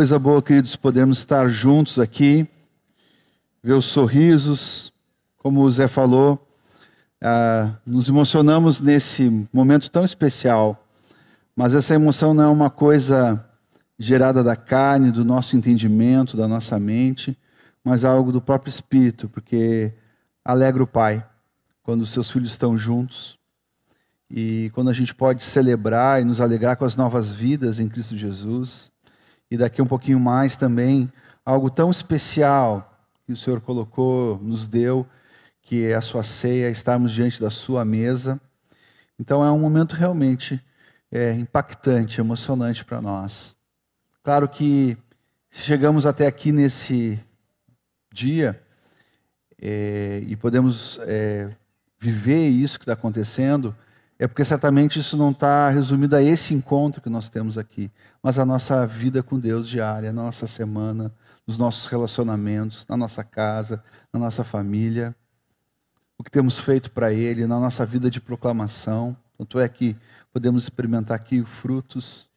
Coisa 0.00 0.18
boa, 0.18 0.40
queridos, 0.40 0.76
podermos 0.76 1.18
estar 1.18 1.46
juntos 1.50 1.98
aqui, 1.98 2.48
ver 3.62 3.74
os 3.74 3.84
sorrisos, 3.84 4.94
como 5.36 5.60
o 5.60 5.70
Zé 5.70 5.88
falou, 5.88 6.48
ah, 7.22 7.74
nos 7.84 8.08
emocionamos 8.08 8.80
nesse 8.80 9.46
momento 9.52 9.90
tão 9.90 10.02
especial, 10.02 10.88
mas 11.54 11.74
essa 11.74 11.94
emoção 11.94 12.32
não 12.32 12.44
é 12.44 12.48
uma 12.48 12.70
coisa 12.70 13.46
gerada 13.98 14.42
da 14.42 14.56
carne, 14.56 15.12
do 15.12 15.22
nosso 15.22 15.54
entendimento, 15.54 16.34
da 16.34 16.48
nossa 16.48 16.80
mente, 16.80 17.38
mas 17.84 18.02
algo 18.02 18.32
do 18.32 18.40
próprio 18.40 18.70
Espírito, 18.70 19.28
porque 19.28 19.92
alegra 20.42 20.82
o 20.82 20.86
Pai 20.86 21.22
quando 21.82 22.00
os 22.00 22.10
seus 22.10 22.30
filhos 22.30 22.52
estão 22.52 22.74
juntos 22.74 23.38
e 24.30 24.70
quando 24.72 24.88
a 24.88 24.94
gente 24.94 25.14
pode 25.14 25.44
celebrar 25.44 26.22
e 26.22 26.24
nos 26.24 26.40
alegrar 26.40 26.78
com 26.78 26.86
as 26.86 26.96
novas 26.96 27.30
vidas 27.30 27.78
em 27.78 27.86
Cristo 27.86 28.16
Jesus. 28.16 28.89
E 29.50 29.56
daqui 29.56 29.82
um 29.82 29.86
pouquinho 29.86 30.20
mais 30.20 30.56
também, 30.56 31.12
algo 31.44 31.70
tão 31.70 31.90
especial 31.90 32.86
que 33.26 33.32
o 33.32 33.36
Senhor 33.36 33.60
colocou, 33.60 34.38
nos 34.38 34.68
deu, 34.68 35.06
que 35.62 35.86
é 35.86 35.94
a 35.94 36.00
sua 36.00 36.22
ceia, 36.22 36.70
estarmos 36.70 37.12
diante 37.12 37.40
da 37.40 37.50
sua 37.50 37.84
mesa. 37.84 38.40
Então 39.18 39.44
é 39.44 39.50
um 39.50 39.58
momento 39.58 39.94
realmente 39.94 40.60
é, 41.10 41.32
impactante, 41.32 42.20
emocionante 42.20 42.84
para 42.84 43.00
nós. 43.00 43.56
Claro 44.22 44.48
que 44.48 44.96
se 45.50 45.62
chegamos 45.62 46.06
até 46.06 46.26
aqui 46.26 46.52
nesse 46.52 47.18
dia 48.12 48.60
é, 49.60 50.22
e 50.26 50.36
podemos 50.36 50.98
é, 51.02 51.50
viver 51.98 52.48
isso 52.48 52.78
que 52.78 52.84
está 52.84 52.92
acontecendo, 52.92 53.76
é 54.20 54.28
porque 54.28 54.44
certamente 54.44 54.98
isso 54.98 55.16
não 55.16 55.30
está 55.30 55.70
resumido 55.70 56.14
a 56.14 56.22
esse 56.22 56.52
encontro 56.52 57.00
que 57.00 57.08
nós 57.08 57.30
temos 57.30 57.56
aqui, 57.56 57.90
mas 58.22 58.38
a 58.38 58.44
nossa 58.44 58.86
vida 58.86 59.22
com 59.22 59.38
Deus 59.38 59.66
diária, 59.66 60.12
na 60.12 60.24
nossa 60.24 60.46
semana, 60.46 61.10
nos 61.46 61.56
nossos 61.56 61.86
relacionamentos, 61.86 62.86
na 62.86 62.98
nossa 62.98 63.24
casa, 63.24 63.82
na 64.12 64.20
nossa 64.20 64.44
família, 64.44 65.16
o 66.18 66.22
que 66.22 66.30
temos 66.30 66.58
feito 66.58 66.90
para 66.90 67.10
Ele, 67.10 67.46
na 67.46 67.58
nossa 67.58 67.86
vida 67.86 68.10
de 68.10 68.20
proclamação. 68.20 69.16
Tanto 69.38 69.58
é 69.58 69.66
que 69.66 69.96
podemos 70.30 70.64
experimentar 70.64 71.16
aqui 71.16 71.42
frutos. 71.42 72.28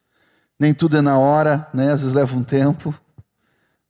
Nem 0.58 0.74
tudo 0.74 0.96
é 0.96 1.02
na 1.02 1.18
hora, 1.18 1.68
né? 1.74 1.92
às 1.92 2.00
vezes 2.00 2.16
leva 2.16 2.34
um 2.34 2.44
tempo, 2.44 2.98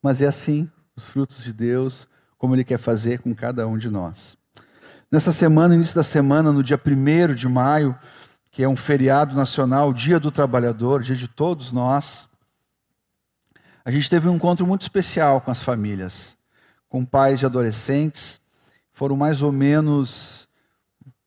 mas 0.01 0.19
é 0.19 0.25
assim, 0.25 0.67
os 0.95 1.05
frutos 1.05 1.43
de 1.43 1.53
Deus, 1.53 2.07
como 2.39 2.55
Ele 2.55 2.63
quer 2.63 2.79
fazer 2.79 3.19
com 3.19 3.35
cada 3.35 3.67
um 3.67 3.77
de 3.77 3.91
nós. 3.91 4.35
Nessa 5.13 5.31
semana, 5.31 5.75
início 5.75 5.93
da 5.93 6.01
semana, 6.01 6.51
no 6.51 6.63
dia 6.63 6.75
1 6.83 7.35
de 7.35 7.47
maio, 7.47 7.95
que 8.49 8.63
é 8.63 8.67
um 8.67 8.75
feriado 8.75 9.35
nacional, 9.35 9.93
Dia 9.93 10.19
do 10.19 10.31
Trabalhador, 10.31 11.03
dia 11.03 11.15
de 11.15 11.27
todos 11.27 11.71
nós, 11.71 12.27
a 13.85 13.91
gente 13.91 14.09
teve 14.09 14.27
um 14.27 14.37
encontro 14.37 14.65
muito 14.65 14.81
especial 14.81 15.39
com 15.39 15.51
as 15.51 15.61
famílias, 15.61 16.35
com 16.89 17.05
pais 17.05 17.37
de 17.37 17.45
adolescentes. 17.45 18.41
Foram 18.91 19.15
mais 19.15 19.43
ou 19.43 19.51
menos 19.51 20.47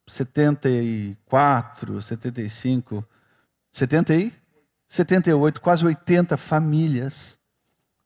74, 0.09 2.03
75, 2.03 3.07
70 3.71 4.15
e 4.17 4.33
78, 4.89 5.61
quase 5.61 5.87
80 5.87 6.37
famílias 6.37 7.39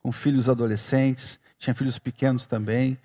com 0.02 0.12
filhos 0.12 0.46
adolescentes, 0.46 1.40
tinha 1.58 1.74
filhos 1.74 1.98
pequenos 1.98 2.44
também 2.44 2.98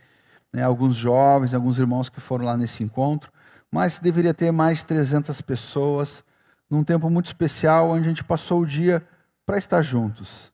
né, 0.56 0.64
alguns 0.64 0.96
jovens, 0.96 1.54
alguns 1.54 1.78
irmãos 1.78 2.08
que 2.08 2.22
foram 2.22 2.46
lá 2.46 2.56
nesse 2.56 2.82
encontro, 2.82 3.30
mas 3.70 4.00
deveria 4.00 4.34
ter 4.34 4.52
mais 4.52 4.78
de 4.78 4.86
300 4.86 5.42
pessoas, 5.42 6.24
num 6.70 6.82
tempo 6.82 7.10
muito 7.10 7.26
especial, 7.26 7.90
onde 7.90 8.06
a 8.06 8.08
gente 8.08 8.24
passou 8.24 8.62
o 8.62 8.66
dia 8.66 9.06
para 9.46 9.58
estar 9.58 9.82
juntos. 9.82 10.54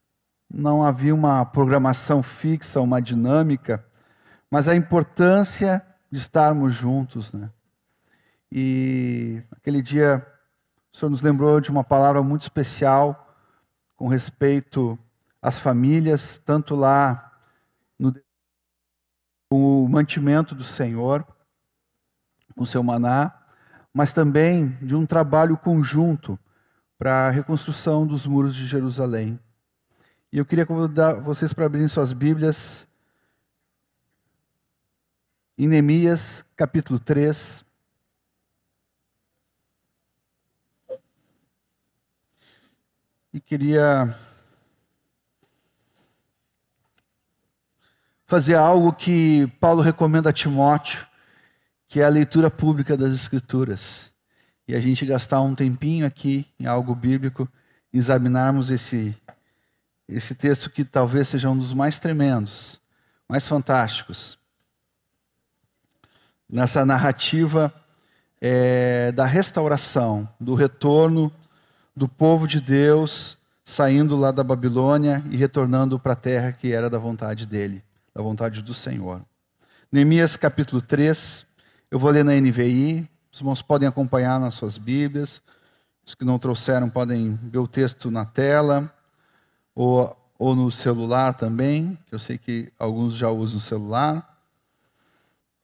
Não 0.51 0.83
havia 0.83 1.13
uma 1.13 1.45
programação 1.45 2.23
fixa, 2.23 2.81
uma 2.81 2.99
dinâmica, 2.99 3.85
mas 4.49 4.67
a 4.67 4.75
importância 4.75 5.85
de 6.11 6.17
estarmos 6.17 6.73
juntos. 6.73 7.31
Né? 7.31 7.47
E 8.51 9.43
aquele 9.51 9.83
dia, 9.83 10.25
o 10.91 10.97
Senhor 10.97 11.11
nos 11.11 11.21
lembrou 11.21 11.61
de 11.61 11.69
uma 11.69 11.83
palavra 11.83 12.23
muito 12.23 12.41
especial 12.41 13.35
com 13.95 14.07
respeito 14.07 14.97
às 15.39 15.59
famílias, 15.59 16.41
tanto 16.43 16.73
lá 16.73 17.30
com 19.51 19.83
o 19.83 19.89
mantimento 19.89 20.55
do 20.55 20.63
Senhor, 20.63 21.27
com 22.55 22.63
o 22.63 22.65
seu 22.65 22.81
maná, 22.81 23.37
mas 23.93 24.13
também 24.13 24.69
de 24.81 24.95
um 24.95 25.05
trabalho 25.05 25.57
conjunto 25.57 26.39
para 26.97 27.27
a 27.27 27.29
reconstrução 27.29 28.07
dos 28.07 28.25
muros 28.25 28.55
de 28.55 28.65
Jerusalém. 28.65 29.37
E 30.31 30.37
eu 30.37 30.45
queria 30.45 30.65
convidar 30.65 31.15
vocês 31.15 31.51
para 31.51 31.65
abrirem 31.65 31.89
suas 31.89 32.13
Bíblias 32.13 32.87
em 35.57 35.67
Neemias, 35.67 36.45
capítulo 36.55 36.97
3. 36.97 37.65
E 43.33 43.41
queria 43.41 44.17
fazer 48.31 48.55
algo 48.55 48.93
que 48.93 49.45
Paulo 49.59 49.81
recomenda 49.81 50.29
a 50.29 50.33
Timóteo, 50.33 51.05
que 51.85 51.99
é 51.99 52.05
a 52.05 52.07
leitura 52.07 52.49
pública 52.49 52.95
das 52.95 53.11
Escrituras. 53.11 54.09
E 54.65 54.73
a 54.73 54.79
gente 54.79 55.05
gastar 55.05 55.41
um 55.41 55.53
tempinho 55.53 56.05
aqui 56.05 56.47
em 56.57 56.65
algo 56.65 56.95
bíblico, 56.95 57.45
examinarmos 57.91 58.69
esse, 58.69 59.13
esse 60.07 60.33
texto 60.33 60.69
que 60.69 60.85
talvez 60.85 61.27
seja 61.27 61.49
um 61.49 61.57
dos 61.57 61.73
mais 61.73 61.99
tremendos, 61.99 62.79
mais 63.27 63.45
fantásticos. 63.45 64.39
Nessa 66.49 66.85
narrativa 66.85 67.73
é, 68.39 69.11
da 69.11 69.25
restauração, 69.25 70.25
do 70.39 70.55
retorno 70.55 71.29
do 71.93 72.07
povo 72.07 72.47
de 72.47 72.61
Deus 72.61 73.37
saindo 73.65 74.15
lá 74.15 74.31
da 74.31 74.41
Babilônia 74.41 75.21
e 75.29 75.35
retornando 75.35 75.99
para 75.99 76.13
a 76.13 76.15
terra 76.15 76.53
que 76.53 76.71
era 76.71 76.89
da 76.89 76.97
vontade 76.97 77.45
dele 77.45 77.83
da 78.13 78.21
vontade 78.21 78.61
do 78.61 78.73
Senhor. 78.73 79.25
Neemias 79.91 80.35
capítulo 80.35 80.81
3, 80.81 81.45
eu 81.89 81.97
vou 81.97 82.11
ler 82.11 82.23
na 82.23 82.33
NVI, 82.33 83.09
os 83.31 83.39
irmãos 83.39 83.61
podem 83.61 83.87
acompanhar 83.87 84.39
nas 84.39 84.55
suas 84.55 84.77
Bíblias, 84.77 85.41
os 86.05 86.13
que 86.13 86.25
não 86.25 86.37
trouxeram 86.37 86.89
podem 86.89 87.35
ver 87.35 87.59
o 87.59 87.67
texto 87.67 88.11
na 88.11 88.25
tela, 88.25 88.93
ou, 89.73 90.15
ou 90.37 90.55
no 90.55 90.71
celular 90.71 91.33
também, 91.33 91.97
que 92.07 92.13
eu 92.13 92.19
sei 92.19 92.37
que 92.37 92.71
alguns 92.77 93.15
já 93.15 93.29
usam 93.29 93.57
o 93.57 93.61
celular. 93.61 94.27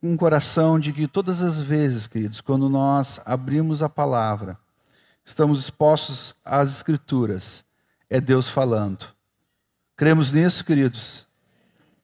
Um 0.02 0.16
coração 0.16 0.80
de 0.80 0.94
que 0.94 1.08
todas 1.08 1.42
as 1.42 1.60
vezes, 1.60 2.08
queridos, 2.08 2.40
quando 2.40 2.70
nós 2.70 3.20
abrimos 3.26 3.82
a 3.82 3.90
palavra, 3.90 4.58
estamos 5.26 5.60
expostos 5.60 6.34
às 6.46 6.70
Escrituras, 6.70 7.66
é 8.10 8.22
Deus 8.22 8.48
falando. 8.48 9.06
Cremos 9.98 10.32
nisso, 10.32 10.64
queridos? 10.64 11.27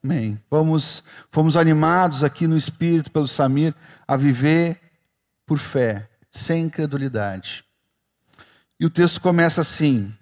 Amém. 0.03 0.38
Fomos, 0.50 1.02
fomos 1.31 1.56
animados 1.56 2.25
aqui 2.25 2.46
no 2.46 2.58
Espírito 2.58 3.09
pelo 3.09 3.28
Samir 3.28 3.74
a 4.06 4.18
viver 4.18 4.78
por 5.46 5.58
fé, 5.58 6.09
sem 6.30 6.66
incredulidade. 6.66 7.64
E 8.78 8.86
o 8.86 8.90
texto 8.90 9.22
começa 9.22 9.62
assim: 9.62 10.14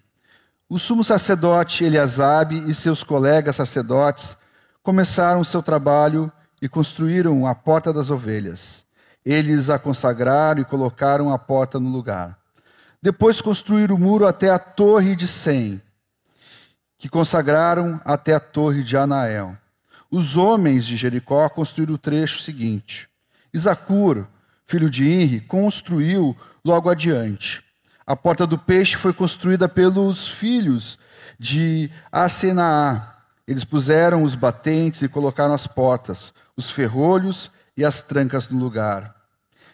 O 0.69 0.77
sumo 0.77 1.03
sacerdote 1.03 1.83
Eliasabe 1.83 2.69
e 2.69 2.75
seus 2.75 3.03
colegas 3.03 3.55
sacerdotes 3.55 4.37
começaram 4.83 5.41
o 5.41 5.45
seu 5.45 5.63
trabalho 5.63 6.31
e 6.61 6.69
construíram 6.69 7.47
a 7.47 7.55
porta 7.55 7.91
das 7.91 8.11
ovelhas. 8.11 8.85
Eles 9.25 9.67
a 9.67 9.79
consagraram 9.79 10.61
e 10.61 10.65
colocaram 10.65 11.31
a 11.33 11.39
porta 11.39 11.79
no 11.79 11.89
lugar. 11.89 12.37
Depois 13.01 13.41
construíram 13.41 13.95
o 13.95 13.99
muro 13.99 14.27
até 14.27 14.51
a 14.51 14.59
torre 14.59 15.15
de 15.15 15.27
Sem, 15.27 15.81
que 16.99 17.09
consagraram 17.09 17.99
até 18.05 18.35
a 18.35 18.39
torre 18.39 18.83
de 18.83 18.95
Anael. 18.95 19.57
Os 20.11 20.35
homens 20.35 20.85
de 20.85 20.97
Jericó 20.97 21.47
construíram 21.47 21.93
o 21.93 21.97
trecho 21.97 22.41
seguinte. 22.41 23.07
Isacur, 23.53 24.27
filho 24.67 24.89
de 24.89 25.09
Inri, 25.09 25.39
construiu 25.39 26.35
logo 26.65 26.89
adiante. 26.89 27.63
A 28.05 28.13
porta 28.13 28.45
do 28.45 28.57
peixe 28.57 28.97
foi 28.97 29.13
construída 29.13 29.69
pelos 29.69 30.27
filhos 30.27 30.99
de 31.39 31.89
Asenaá. 32.11 33.19
Eles 33.47 33.63
puseram 33.63 34.23
os 34.23 34.35
batentes 34.35 35.01
e 35.01 35.07
colocaram 35.07 35.53
as 35.53 35.65
portas, 35.65 36.33
os 36.57 36.69
ferrolhos 36.69 37.49
e 37.77 37.85
as 37.85 38.01
trancas 38.01 38.49
no 38.49 38.59
lugar. 38.59 39.15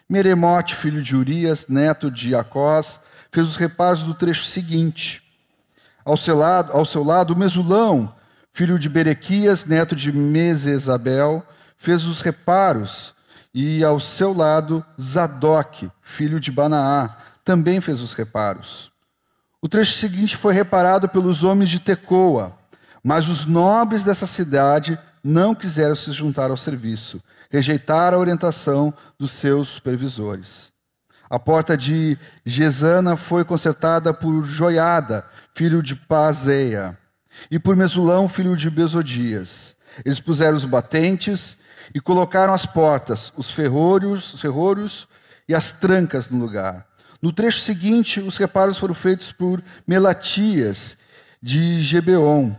Meremote, 0.08 0.76
filho 0.76 1.02
de 1.02 1.16
Urias, 1.16 1.66
neto 1.68 2.12
de 2.12 2.36
Acós, 2.36 3.00
fez 3.32 3.44
os 3.44 3.56
reparos 3.56 4.04
do 4.04 4.14
trecho 4.14 4.44
seguinte. 4.44 5.20
Ao 6.04 6.16
seu 6.16 6.38
lado, 6.38 6.72
ao 6.72 6.86
seu 6.86 7.02
lado 7.02 7.34
Mesulão, 7.34 8.14
filho 8.58 8.76
de 8.76 8.88
Berequias, 8.88 9.64
neto 9.64 9.94
de 9.94 10.10
Mesesabel, 10.10 11.46
fez 11.76 12.04
os 12.04 12.20
reparos, 12.20 13.14
e 13.54 13.84
ao 13.84 14.00
seu 14.00 14.32
lado 14.32 14.84
Zadok, 15.00 15.88
filho 16.02 16.40
de 16.40 16.50
Banaá, 16.50 17.18
também 17.44 17.80
fez 17.80 18.00
os 18.00 18.14
reparos. 18.14 18.90
O 19.62 19.68
trecho 19.68 19.96
seguinte 19.96 20.36
foi 20.36 20.52
reparado 20.52 21.08
pelos 21.08 21.44
homens 21.44 21.70
de 21.70 21.78
Tecoa, 21.78 22.58
Mas 23.00 23.28
os 23.28 23.44
nobres 23.44 24.02
dessa 24.02 24.26
cidade 24.26 24.98
não 25.22 25.54
quiseram 25.54 25.94
se 25.94 26.10
juntar 26.10 26.50
ao 26.50 26.56
serviço, 26.56 27.22
rejeitaram 27.48 28.18
a 28.18 28.20
orientação 28.20 28.92
dos 29.16 29.30
seus 29.30 29.68
supervisores. 29.68 30.72
A 31.30 31.38
porta 31.38 31.76
de 31.76 32.18
Gesana 32.44 33.14
foi 33.14 33.44
consertada 33.44 34.12
por 34.12 34.44
Joiada, 34.44 35.24
filho 35.54 35.80
de 35.80 35.94
Pazeia, 35.94 36.98
e 37.50 37.58
por 37.58 37.76
Mesulão, 37.76 38.28
filho 38.28 38.56
de 38.56 38.68
Besodias. 38.70 39.74
Eles 40.04 40.20
puseram 40.20 40.56
os 40.56 40.64
batentes 40.64 41.56
e 41.94 42.00
colocaram 42.00 42.52
as 42.52 42.66
portas, 42.66 43.32
os 43.36 43.50
ferrolhos, 43.50 44.34
os 44.34 44.40
ferrolhos 44.40 45.08
e 45.48 45.54
as 45.54 45.72
trancas 45.72 46.28
no 46.28 46.38
lugar. 46.38 46.86
No 47.20 47.32
trecho 47.32 47.60
seguinte, 47.60 48.20
os 48.20 48.36
reparos 48.36 48.78
foram 48.78 48.94
feitos 48.94 49.32
por 49.32 49.62
Melatias, 49.86 50.96
de 51.42 51.82
Gebeon, 51.82 52.52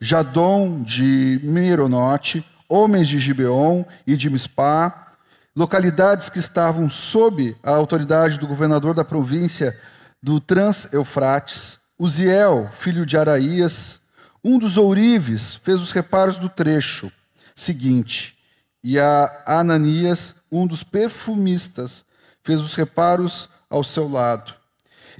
Jadom, 0.00 0.82
de 0.82 1.40
Meronote, 1.42 2.44
homens 2.68 3.08
de 3.08 3.18
Gibeon 3.18 3.84
e 4.06 4.16
de 4.16 4.28
Mispá, 4.28 5.14
localidades 5.54 6.28
que 6.28 6.38
estavam 6.38 6.90
sob 6.90 7.56
a 7.62 7.70
autoridade 7.70 8.38
do 8.38 8.46
governador 8.46 8.94
da 8.94 9.04
província 9.04 9.78
do 10.22 10.40
Trans-Eufrates, 10.40 11.78
Uziel, 11.98 12.68
filho 12.72 13.06
de 13.06 13.16
Araías, 13.16 14.00
um 14.46 14.60
dos 14.60 14.76
ourives, 14.76 15.56
fez 15.56 15.80
os 15.80 15.90
reparos 15.90 16.38
do 16.38 16.48
trecho 16.48 17.10
seguinte, 17.56 18.38
e 18.80 18.96
a 18.96 19.42
Ananias, 19.44 20.36
um 20.52 20.68
dos 20.68 20.84
perfumistas, 20.84 22.04
fez 22.44 22.60
os 22.60 22.76
reparos 22.76 23.48
ao 23.68 23.82
seu 23.82 24.08
lado. 24.08 24.54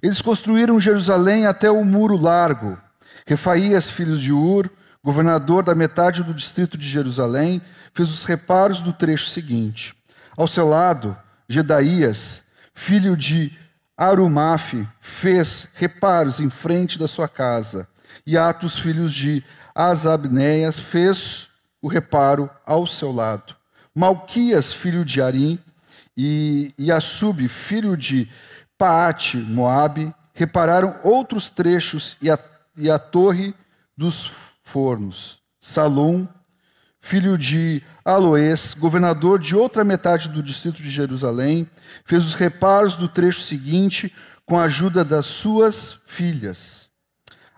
Eles 0.01 0.23
construíram 0.23 0.79
Jerusalém 0.79 1.45
até 1.45 1.69
o 1.69 1.85
muro 1.85 2.17
largo. 2.17 2.79
Refaías, 3.27 3.91
filho 3.91 4.17
de 4.17 4.33
Ur, 4.33 4.71
governador 5.03 5.65
da 5.65 5.75
metade 5.75 6.23
do 6.23 6.33
distrito 6.33 6.79
de 6.79 6.89
Jerusalém, 6.89 7.61
fez 7.93 8.09
os 8.13 8.25
reparos 8.25 8.81
do 8.81 8.93
trecho 8.93 9.29
seguinte. 9.31 9.93
Ao 10.37 10.47
seu 10.47 10.69
lado, 10.69 11.17
Gedaías, 11.49 12.45
filho 12.73 13.17
de 13.17 13.51
Arumaf, 13.97 14.87
fez 15.01 15.67
reparos 15.75 16.39
em 16.39 16.49
frente 16.49 16.97
da 16.97 17.09
sua 17.09 17.27
casa. 17.27 17.89
E 18.27 18.37
Atos, 18.37 18.79
filhos 18.79 19.15
de 19.15 19.45
Asabneias, 19.75 20.79
fez 20.79 21.49
o 21.81 21.89
reparo 21.89 22.51
ao 22.65 22.87
seu 22.87 23.13
lado. 23.13 23.55
Malquias, 23.95 24.73
filho 24.73 25.05
de 25.05 25.23
Arim, 25.23 25.59
e 26.17 26.73
Yasub, 26.81 27.47
filho 27.49 27.97
de 27.97 28.29
Paate, 28.79 29.37
Moabe, 29.37 30.15
repararam 30.33 30.99
outros 31.03 31.51
trechos 31.51 32.17
e 32.21 32.31
a, 32.31 32.39
e 32.77 32.91
a 32.91 32.99
torre 32.99 33.55
dos 33.97 34.31
fornos. 34.63 35.39
Salom, 35.61 36.27
filho 37.01 37.37
de 37.37 37.83
Aloés, 38.05 38.75
governador 38.75 39.39
de 39.39 39.55
outra 39.55 39.85
metade 39.85 40.29
do 40.29 40.43
distrito 40.43 40.83
de 40.83 40.91
Jerusalém, 40.91 41.69
fez 42.05 42.25
os 42.25 42.35
reparos 42.35 42.97
do 42.97 43.09
trecho 43.09 43.41
seguinte 43.41 44.13
com 44.45 44.59
a 44.59 44.65
ajuda 44.65 45.05
das 45.05 45.27
suas 45.27 45.97
filhas. 46.07 46.86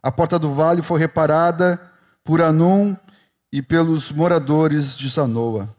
A 0.03 0.12
porta 0.12 0.39
do 0.39 0.55
vale 0.55 0.83
foi 0.83 1.00
reparada 1.00 1.81
por 2.23 2.41
Anum 2.41 2.97
e 3.53 3.62
pelos 3.62 4.12
moradores 4.12 4.97
de 4.97 5.09
Zanoa. 5.09 5.75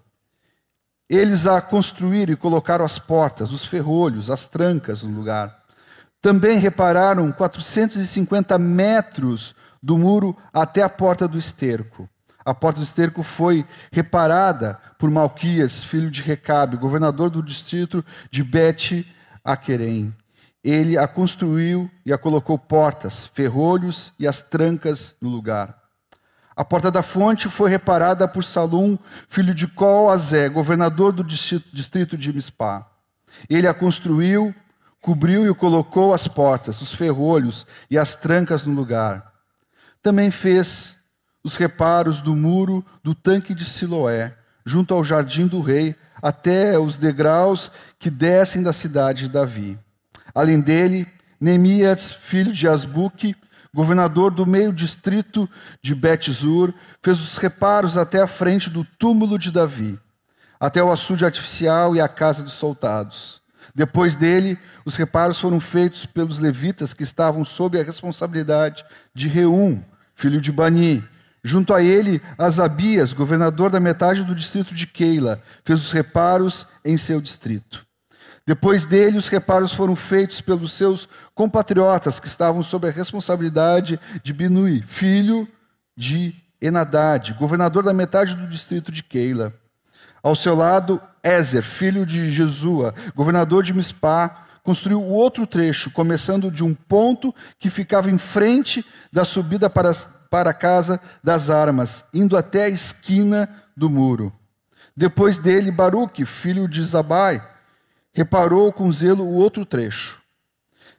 Eles 1.10 1.48
a 1.48 1.62
construíram 1.62 2.33
e 2.33 2.38
colocaram 2.38 2.86
as 2.86 3.00
portas, 3.00 3.51
os 3.51 3.66
ferrolhos, 3.66 4.30
as 4.30 4.45
trancas 4.45 5.01
no 5.01 5.16
lugar. 5.16 5.57
Também 6.21 6.57
repararam 6.57 7.31
450 7.31 8.60
metros 8.60 9.56
do 9.81 9.98
muro 9.98 10.36
até 10.54 10.83
a 10.83 10.89
porta 10.89 11.27
do 11.27 11.38
esterco. 11.38 12.10
A 12.44 12.54
porta 12.54 12.80
do 12.80 12.83
esterco 12.83 13.24
foi 13.24 13.66
reparada 13.92 14.80
por 14.98 15.10
Malquias, 15.10 15.83
filho 15.83 16.12
de 16.12 16.21
Recabe, 16.21 16.77
governador 16.77 17.30
do 17.30 17.44
distrito 17.44 18.04
de 18.30 18.44
Bet 18.44 19.07
Aquerem. 19.44 20.13
Ele 20.63 20.97
a 20.97 21.07
construiu 21.07 21.89
e 22.06 22.11
a 22.11 22.17
colocou 22.17 22.57
portas, 22.57 23.25
ferrolhos 23.27 24.13
e 24.19 24.27
as 24.27 24.41
trancas 24.41 25.15
no 25.21 25.29
lugar. 25.29 25.79
A 26.56 26.65
porta 26.65 26.91
da 26.91 27.01
fonte 27.01 27.47
foi 27.47 27.69
reparada 27.69 28.27
por 28.27 28.44
Salum, 28.44 28.97
filho 29.29 29.56
de 29.56 29.65
Col-Azé, 29.65 30.50
governador 30.50 31.13
do 31.13 31.23
distrito 31.23 32.17
de 32.17 32.33
Mispá. 32.33 32.85
Ele 33.50 33.65
a 33.65 33.73
construiu, 33.73 34.53
cobriu 35.01 35.50
e 35.50 35.56
colocou 35.56 36.13
as 36.13 36.27
portas, 36.27 36.81
os 36.81 36.94
ferrolhos 36.94 37.65
e 37.89 37.97
as 37.97 38.13
trancas 38.13 38.65
no 38.65 38.73
lugar. 38.73 39.31
Também 40.03 40.29
fez 40.31 40.97
os 41.41 41.56
reparos 41.56 42.19
do 42.19 42.35
muro 42.35 42.85
do 43.01 43.15
tanque 43.15 43.53
de 43.53 43.63
Siloé, 43.63 44.35
junto 44.65 44.94
ao 44.94 45.01
jardim 45.01 45.47
do 45.47 45.61
rei, 45.61 45.95
até 46.21 46.77
os 46.77 46.97
degraus 46.97 47.71
que 47.97 48.09
descem 48.09 48.61
da 48.61 48.73
cidade 48.73 49.23
de 49.23 49.29
Davi. 49.29 49.79
Além 50.34 50.60
dele, 50.60 51.08
Neemias, 51.40 52.12
filho 52.12 52.52
de 52.52 52.68
Asbuque, 52.68 53.36
governador 53.74 54.31
do 54.31 54.46
meio 54.46 54.74
distrito 54.74 55.50
de 55.81 55.94
Betzur, 55.94 56.74
fez 57.02 57.20
os 57.20 57.38
reparos 57.38 57.98
até 57.98 58.22
a 58.22 58.28
frente 58.28 58.70
do 58.70 58.84
túmulo 58.98 59.38
de 59.38 59.52
Davi, 59.52 60.00
até 60.60 60.84
o 60.84 60.92
açude 60.92 61.26
artificial 61.26 61.96
e 61.96 62.02
a 62.02 62.08
casa 62.08 62.44
dos 62.44 62.54
soldados. 62.54 63.42
Depois 63.74 64.16
dele, 64.16 64.58
os 64.84 64.96
reparos 64.96 65.40
foram 65.40 65.60
feitos 65.60 66.06
pelos 66.06 66.40
levitas 66.40 66.94
que 66.94 67.04
estavam 67.04 67.46
sob 67.46 67.80
a 67.80 67.84
responsabilidade 67.84 68.84
de 69.14 69.28
Reum, 69.28 69.84
filho 70.16 70.42
de 70.42 70.52
Bani. 70.52 71.04
Junto 71.44 71.74
a 71.74 71.81
ele, 71.81 72.22
Asabias, 72.38 73.14
governador 73.14 73.70
da 73.70 73.80
metade 73.80 74.24
do 74.24 74.36
distrito 74.36 74.74
de 74.74 74.86
Keila, 74.86 75.42
fez 75.64 75.80
os 75.80 75.92
reparos 75.92 76.68
em 76.84 76.98
seu 76.98 77.22
distrito. 77.22 77.86
Depois 78.50 78.84
dele, 78.84 79.16
os 79.16 79.28
reparos 79.28 79.72
foram 79.72 79.96
feitos 79.96 80.42
pelos 80.42 80.74
seus 80.74 81.07
compatriotas 81.36 82.19
que 82.19 82.25
estavam 82.25 82.63
sob 82.63 82.88
a 82.88 82.92
responsabilidade 82.92 84.00
de 84.24 84.34
Binui, 84.34 84.81
filho 84.88 85.48
de 85.96 86.34
Enadad, 86.60 87.31
governador 87.36 87.84
da 87.84 87.94
metade 87.94 88.34
do 88.34 88.48
distrito 88.48 88.92
de 88.92 89.04
Keila. 89.04 89.54
Ao 90.24 90.36
seu 90.36 90.56
lado, 90.56 91.00
Ézer, 91.24 91.62
filho 91.62 92.07
de 92.07 92.31
Jesua, 92.31 92.96
governador 93.16 93.62
de 93.62 93.72
Mispá, 93.72 94.48
construiu 94.63 95.00
o 95.00 95.12
outro 95.12 95.45
trecho, 95.45 95.92
começando 95.92 96.50
de 96.50 96.63
um 96.63 96.74
ponto 96.74 97.31
que 97.60 97.69
ficava 97.69 98.10
em 98.10 98.18
frente 98.18 98.84
da 99.13 99.25
subida 99.25 99.69
para, 99.69 99.94
para 100.28 100.50
a 100.50 100.56
casa 100.56 101.00
das 101.24 101.52
armas, 101.52 102.04
indo 102.12 102.36
até 102.36 102.63
a 102.63 102.69
esquina 102.69 103.47
do 103.78 103.92
muro. 103.92 104.33
Depois 104.97 105.38
dele, 105.38 105.69
Baruque, 105.69 106.26
filho 106.26 106.68
de 106.68 106.83
Zabai, 106.83 107.47
reparou 108.19 108.73
com 108.73 108.92
zelo 108.92 109.23
o 109.23 109.35
outro 109.35 109.66
trecho, 109.66 110.21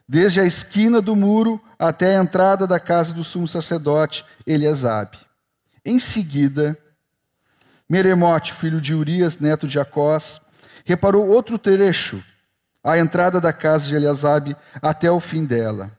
desde 0.09 0.41
a 0.41 0.43
esquina 0.43 0.99
do 0.99 1.15
muro 1.15 1.61
até 1.77 2.17
a 2.17 2.19
entrada 2.19 2.65
da 2.65 2.79
casa 2.79 3.13
do 3.13 3.23
sumo 3.23 3.47
sacerdote 3.47 4.25
Eliasabe. 4.43 5.19
Em 5.85 5.99
seguida, 5.99 6.75
Meremote, 7.87 8.53
filho 8.53 8.81
de 8.81 8.95
Urias, 8.95 9.37
neto 9.37 9.67
de 9.67 9.79
Acós, 9.79 10.41
reparou 10.83 11.27
outro 11.27 11.59
trecho, 11.59 12.23
a 12.83 12.97
entrada 12.97 13.39
da 13.39 13.53
casa 13.53 13.87
de 13.87 13.93
Eliasabe 13.93 14.57
até 14.81 15.11
o 15.11 15.19
fim 15.19 15.45
dela. 15.45 15.91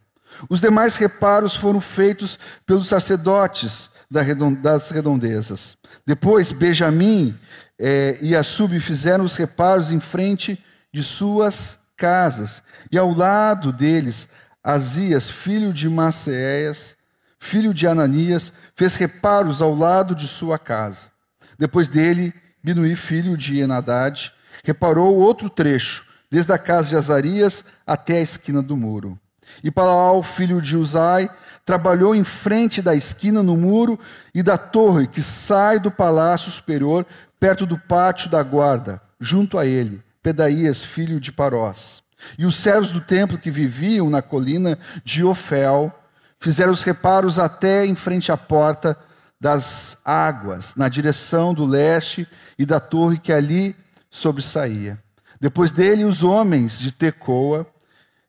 Os 0.48 0.60
demais 0.60 0.96
reparos 0.96 1.54
foram 1.54 1.80
feitos 1.80 2.36
pelos 2.66 2.88
sacerdotes 2.88 3.88
das 4.10 4.90
redondezas. 4.90 5.78
Depois, 6.04 6.50
Benjamim 6.50 7.38
eh, 7.78 8.18
e 8.20 8.34
Assub 8.34 8.76
fizeram 8.80 9.24
os 9.24 9.36
reparos 9.36 9.92
em 9.92 10.00
frente 10.00 10.60
de 10.92 11.02
suas 11.02 11.78
casas. 11.96 12.62
E 12.90 12.98
ao 12.98 13.12
lado 13.12 13.72
deles, 13.72 14.28
Azias, 14.62 15.30
filho 15.30 15.72
de 15.72 15.88
Maceias, 15.88 16.94
filho 17.38 17.72
de 17.72 17.86
Ananias, 17.86 18.52
fez 18.76 18.94
reparos 18.94 19.60
ao 19.60 19.74
lado 19.74 20.14
de 20.14 20.28
sua 20.28 20.58
casa. 20.58 21.10
Depois 21.58 21.88
dele, 21.88 22.32
Binuí, 22.62 22.94
filho 22.94 23.36
de 23.36 23.58
Enadad, 23.58 24.32
reparou 24.62 25.16
outro 25.16 25.50
trecho, 25.50 26.04
desde 26.30 26.52
a 26.52 26.58
casa 26.58 26.90
de 26.90 26.96
Azarias 26.96 27.64
até 27.86 28.18
a 28.18 28.22
esquina 28.22 28.62
do 28.62 28.76
muro. 28.76 29.18
E 29.62 29.70
Palaal, 29.70 30.22
filho 30.22 30.62
de 30.62 30.76
Uzai, 30.76 31.28
trabalhou 31.64 32.14
em 32.14 32.24
frente 32.24 32.80
da 32.80 32.94
esquina 32.94 33.42
no 33.42 33.56
muro 33.56 33.98
e 34.34 34.42
da 34.42 34.56
torre 34.56 35.06
que 35.06 35.22
sai 35.22 35.78
do 35.78 35.90
palácio 35.90 36.50
superior, 36.50 37.06
perto 37.38 37.66
do 37.66 37.78
pátio 37.78 38.30
da 38.30 38.42
guarda, 38.42 39.00
junto 39.20 39.58
a 39.58 39.66
ele. 39.66 40.02
Pedaías, 40.22 40.84
filho 40.84 41.18
de 41.18 41.32
Parós. 41.32 42.02
E 42.38 42.46
os 42.46 42.56
servos 42.56 42.90
do 42.90 43.00
templo 43.00 43.38
que 43.38 43.50
viviam 43.50 44.08
na 44.08 44.22
colina 44.22 44.78
de 45.04 45.24
Ofel 45.24 45.92
fizeram 46.38 46.72
os 46.72 46.82
reparos 46.82 47.38
até 47.38 47.84
em 47.84 47.94
frente 47.94 48.30
à 48.30 48.36
porta 48.36 48.96
das 49.40 49.96
águas, 50.04 50.76
na 50.76 50.88
direção 50.88 51.52
do 51.52 51.64
leste 51.64 52.28
e 52.56 52.64
da 52.64 52.78
torre 52.78 53.18
que 53.18 53.32
ali 53.32 53.74
sobressaía. 54.08 55.02
Depois 55.40 55.72
dele, 55.72 56.04
os 56.04 56.22
homens 56.22 56.78
de 56.78 56.92
Tecoa 56.92 57.66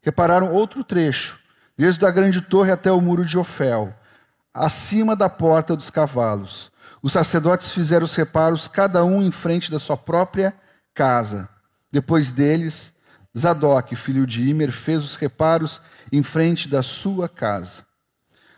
repararam 0.02 0.52
outro 0.52 0.84
trecho, 0.84 1.38
desde 1.78 2.04
a 2.06 2.10
grande 2.10 2.42
torre 2.42 2.72
até 2.72 2.92
o 2.92 3.00
muro 3.00 3.24
de 3.24 3.38
Ofel, 3.38 3.94
acima 4.52 5.16
da 5.16 5.30
porta 5.30 5.76
dos 5.76 5.92
cavalos. 5.92 6.72
Os 7.02 7.14
sacerdotes 7.14 7.72
fizeram 7.72 8.06
os 8.06 8.16
reparos, 8.16 8.68
cada 8.68 9.06
um 9.06 9.22
em 9.22 9.32
frente 9.32 9.70
da 9.70 9.78
sua 9.78 9.98
própria 9.98 10.56
casa. 10.96 11.53
Depois 11.94 12.32
deles, 12.32 12.92
Zadok, 13.38 13.96
filho 13.96 14.26
de 14.26 14.42
Imer, 14.50 14.72
fez 14.72 15.04
os 15.04 15.16
reparos 15.16 15.80
em 16.12 16.24
frente 16.24 16.68
da 16.68 16.82
sua 16.82 17.30
casa. 17.30 17.86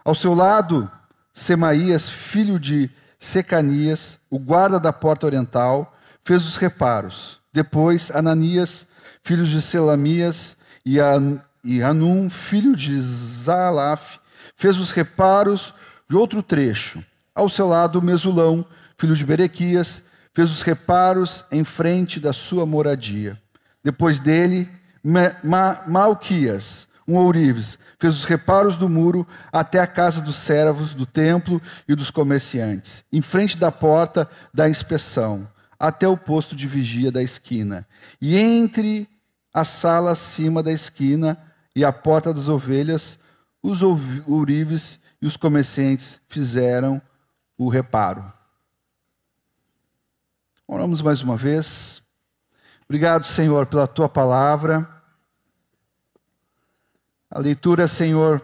Ao 0.05 0.15
seu 0.15 0.33
lado, 0.33 0.89
Semaías, 1.33 2.07
filho 2.07 2.57
de 2.57 2.89
Secanias, 3.19 4.17
o 4.29 4.39
guarda 4.39 4.79
da 4.79 4.93
porta 4.93 5.25
oriental, 5.25 5.97
fez 6.23 6.47
os 6.47 6.55
reparos. 6.55 7.41
Depois, 7.51 8.09
Ananias, 8.09 8.87
filho 9.21 9.45
de 9.45 9.61
Selamias, 9.61 10.55
e 10.85 11.81
Anum, 11.81 12.29
filho 12.29 12.73
de 12.73 13.01
Zalaf, 13.01 14.17
fez 14.55 14.79
os 14.79 14.91
reparos 14.91 15.73
de 16.09 16.15
outro 16.15 16.41
trecho. 16.41 17.03
Ao 17.33 17.49
seu 17.49 17.67
lado, 17.67 18.01
Mesulão, 18.01 18.65
filho 18.97 19.13
de 19.13 19.25
Berequias, 19.25 20.01
fez 20.35 20.51
os 20.51 20.61
reparos 20.61 21.45
em 21.49 21.63
frente 21.63 22.19
da 22.19 22.33
sua 22.33 22.65
moradia. 22.65 23.41
Depois 23.81 24.19
dele, 24.19 24.69
Ma 25.01 25.81
Malquias, 25.87 26.87
um 27.07 27.15
ourives, 27.15 27.79
fez 27.97 28.13
os 28.15 28.25
reparos 28.25 28.75
do 28.75 28.89
muro 28.89 29.25
até 29.51 29.79
a 29.79 29.87
casa 29.87 30.19
dos 30.19 30.35
servos, 30.35 30.93
do 30.93 31.05
templo 31.05 31.61
e 31.87 31.95
dos 31.95 32.11
comerciantes, 32.11 33.03
em 33.13 33.21
frente 33.21 33.57
da 33.57 33.71
porta 33.71 34.29
da 34.53 34.67
inspeção, 34.67 35.47
até 35.79 36.07
o 36.07 36.17
posto 36.17 36.53
de 36.53 36.67
vigia 36.67 37.11
da 37.11 37.23
esquina. 37.23 37.87
E 38.19 38.35
entre 38.35 39.07
a 39.53 39.63
sala 39.63 40.11
acima 40.11 40.61
da 40.61 40.71
esquina 40.71 41.37
e 41.73 41.85
a 41.85 41.93
porta 41.93 42.33
das 42.33 42.49
ovelhas, 42.49 43.17
os 43.63 43.81
ourives 43.81 44.99
e 45.21 45.25
os 45.25 45.37
comerciantes 45.37 46.19
fizeram 46.27 47.01
o 47.57 47.69
reparo. 47.69 48.33
Oramos 50.67 50.99
mais 50.99 51.21
uma 51.21 51.37
vez. 51.37 52.01
Obrigado, 52.85 53.23
Senhor, 53.25 53.67
pela 53.67 53.87
tua 53.87 54.09
palavra. 54.09 54.89
A 57.29 57.37
leitura, 57.37 57.87
Senhor, 57.87 58.41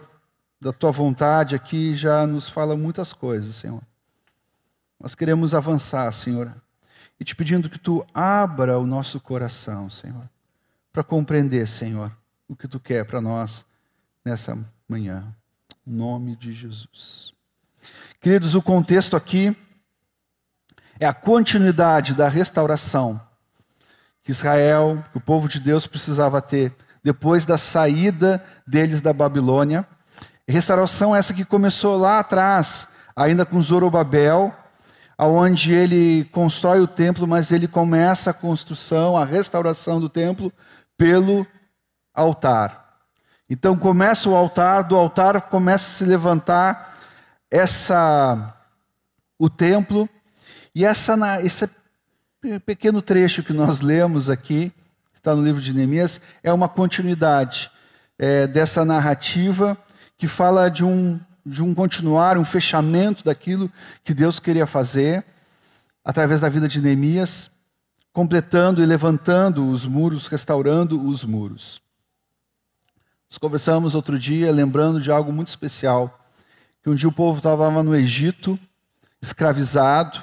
da 0.60 0.72
tua 0.72 0.92
vontade 0.92 1.56
aqui 1.56 1.96
já 1.96 2.24
nos 2.24 2.48
fala 2.48 2.76
muitas 2.76 3.12
coisas, 3.12 3.56
Senhor. 3.56 3.82
Nós 5.00 5.16
queremos 5.16 5.52
avançar, 5.52 6.12
Senhor, 6.12 6.54
e 7.18 7.24
te 7.24 7.34
pedindo 7.34 7.68
que 7.68 7.78
tu 7.78 8.06
abra 8.14 8.78
o 8.78 8.86
nosso 8.86 9.18
coração, 9.20 9.90
Senhor, 9.90 10.30
para 10.92 11.02
compreender, 11.02 11.66
Senhor, 11.66 12.16
o 12.46 12.54
que 12.54 12.68
tu 12.68 12.78
quer 12.78 13.04
para 13.04 13.20
nós 13.20 13.66
nessa 14.24 14.56
manhã. 14.88 15.34
Em 15.84 15.92
nome 15.92 16.36
de 16.36 16.52
Jesus. 16.52 17.34
Queridos, 18.20 18.54
o 18.54 18.62
contexto 18.62 19.16
aqui 19.16 19.56
é 21.02 21.06
a 21.06 21.12
continuidade 21.12 22.14
da 22.14 22.28
restauração 22.28 23.20
que 24.22 24.30
Israel, 24.30 25.04
que 25.10 25.18
o 25.18 25.20
povo 25.20 25.48
de 25.48 25.58
Deus 25.58 25.84
precisava 25.84 26.40
ter 26.40 26.72
depois 27.02 27.44
da 27.44 27.58
saída 27.58 28.40
deles 28.64 29.00
da 29.00 29.12
Babilônia. 29.12 29.84
Restauração 30.46 31.14
essa 31.14 31.34
que 31.34 31.44
começou 31.44 31.98
lá 31.98 32.20
atrás, 32.20 32.86
ainda 33.16 33.44
com 33.44 33.60
Zorobabel, 33.60 34.54
aonde 35.18 35.72
ele 35.72 36.24
constrói 36.26 36.80
o 36.80 36.86
templo, 36.86 37.26
mas 37.26 37.50
ele 37.50 37.66
começa 37.66 38.30
a 38.30 38.34
construção, 38.34 39.16
a 39.16 39.24
restauração 39.24 40.00
do 40.00 40.08
templo 40.08 40.52
pelo 40.96 41.44
altar. 42.14 43.00
Então 43.50 43.76
começa 43.76 44.28
o 44.28 44.36
altar, 44.36 44.84
do 44.84 44.94
altar 44.94 45.40
começa 45.40 45.84
a 45.84 45.94
se 45.94 46.04
levantar 46.04 46.96
essa 47.50 48.56
o 49.36 49.50
templo 49.50 50.08
e 50.74 50.84
essa 50.84 51.16
esse 51.42 51.68
pequeno 52.64 53.00
trecho 53.00 53.42
que 53.42 53.52
nós 53.52 53.80
lemos 53.80 54.28
aqui 54.28 54.72
está 55.14 55.34
no 55.34 55.42
livro 55.42 55.60
de 55.60 55.72
Neemias 55.72 56.20
é 56.42 56.52
uma 56.52 56.68
continuidade 56.68 57.70
é, 58.18 58.46
dessa 58.46 58.84
narrativa 58.84 59.78
que 60.18 60.26
fala 60.26 60.68
de 60.68 60.84
um 60.84 61.20
de 61.44 61.62
um 61.62 61.74
continuar, 61.74 62.38
um 62.38 62.44
fechamento 62.44 63.24
daquilo 63.24 63.70
que 64.04 64.14
Deus 64.14 64.38
queria 64.38 64.66
fazer 64.66 65.24
através 66.04 66.40
da 66.40 66.48
vida 66.48 66.68
de 66.68 66.80
Neemias, 66.80 67.50
completando 68.12 68.82
e 68.82 68.86
levantando 68.86 69.68
os 69.68 69.84
muros, 69.84 70.26
restaurando 70.26 71.04
os 71.04 71.24
muros. 71.24 71.80
Nós 73.30 73.38
conversamos 73.38 73.94
outro 73.94 74.18
dia, 74.18 74.52
lembrando 74.52 75.00
de 75.00 75.10
algo 75.10 75.32
muito 75.32 75.48
especial, 75.48 76.20
que 76.82 76.90
um 76.90 76.94
dia 76.94 77.08
o 77.08 77.12
povo 77.12 77.38
estava 77.38 77.82
no 77.82 77.94
Egito, 77.94 78.58
escravizado, 79.20 80.22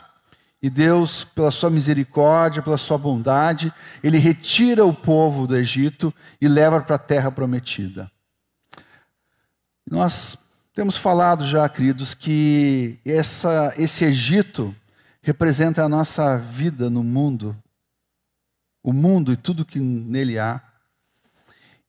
e 0.62 0.70
Deus, 0.70 1.24
pela 1.24 1.52
sua 1.52 1.70
misericórdia, 1.70 2.62
pela 2.62 2.78
sua 2.78 2.98
bondade, 2.98 3.74
ele 4.04 4.18
retira 4.18 4.86
o 4.86 4.94
povo 4.94 5.48
do 5.48 5.56
Egito 5.56 6.14
e 6.42 6.48
leva 6.48 6.82
para 6.82 6.96
a 6.96 7.00
terra 7.00 7.32
prometida. 7.32 8.12
Nós 9.90 10.38
temos 10.74 10.98
falado 10.98 11.46
já, 11.46 11.68
queridos, 11.68 12.14
que 12.14 13.00
essa, 13.06 13.74
esse 13.78 14.04
Egito 14.04 14.76
representa 15.22 15.84
a 15.84 15.90
nossa 15.90 16.38
vida 16.38 16.90
no 16.90 17.04
mundo, 17.04 17.56
o 18.84 18.92
mundo 18.92 19.32
e 19.32 19.38
tudo 19.38 19.66
que 19.66 19.80
nele 19.80 20.38
há. 20.38 20.62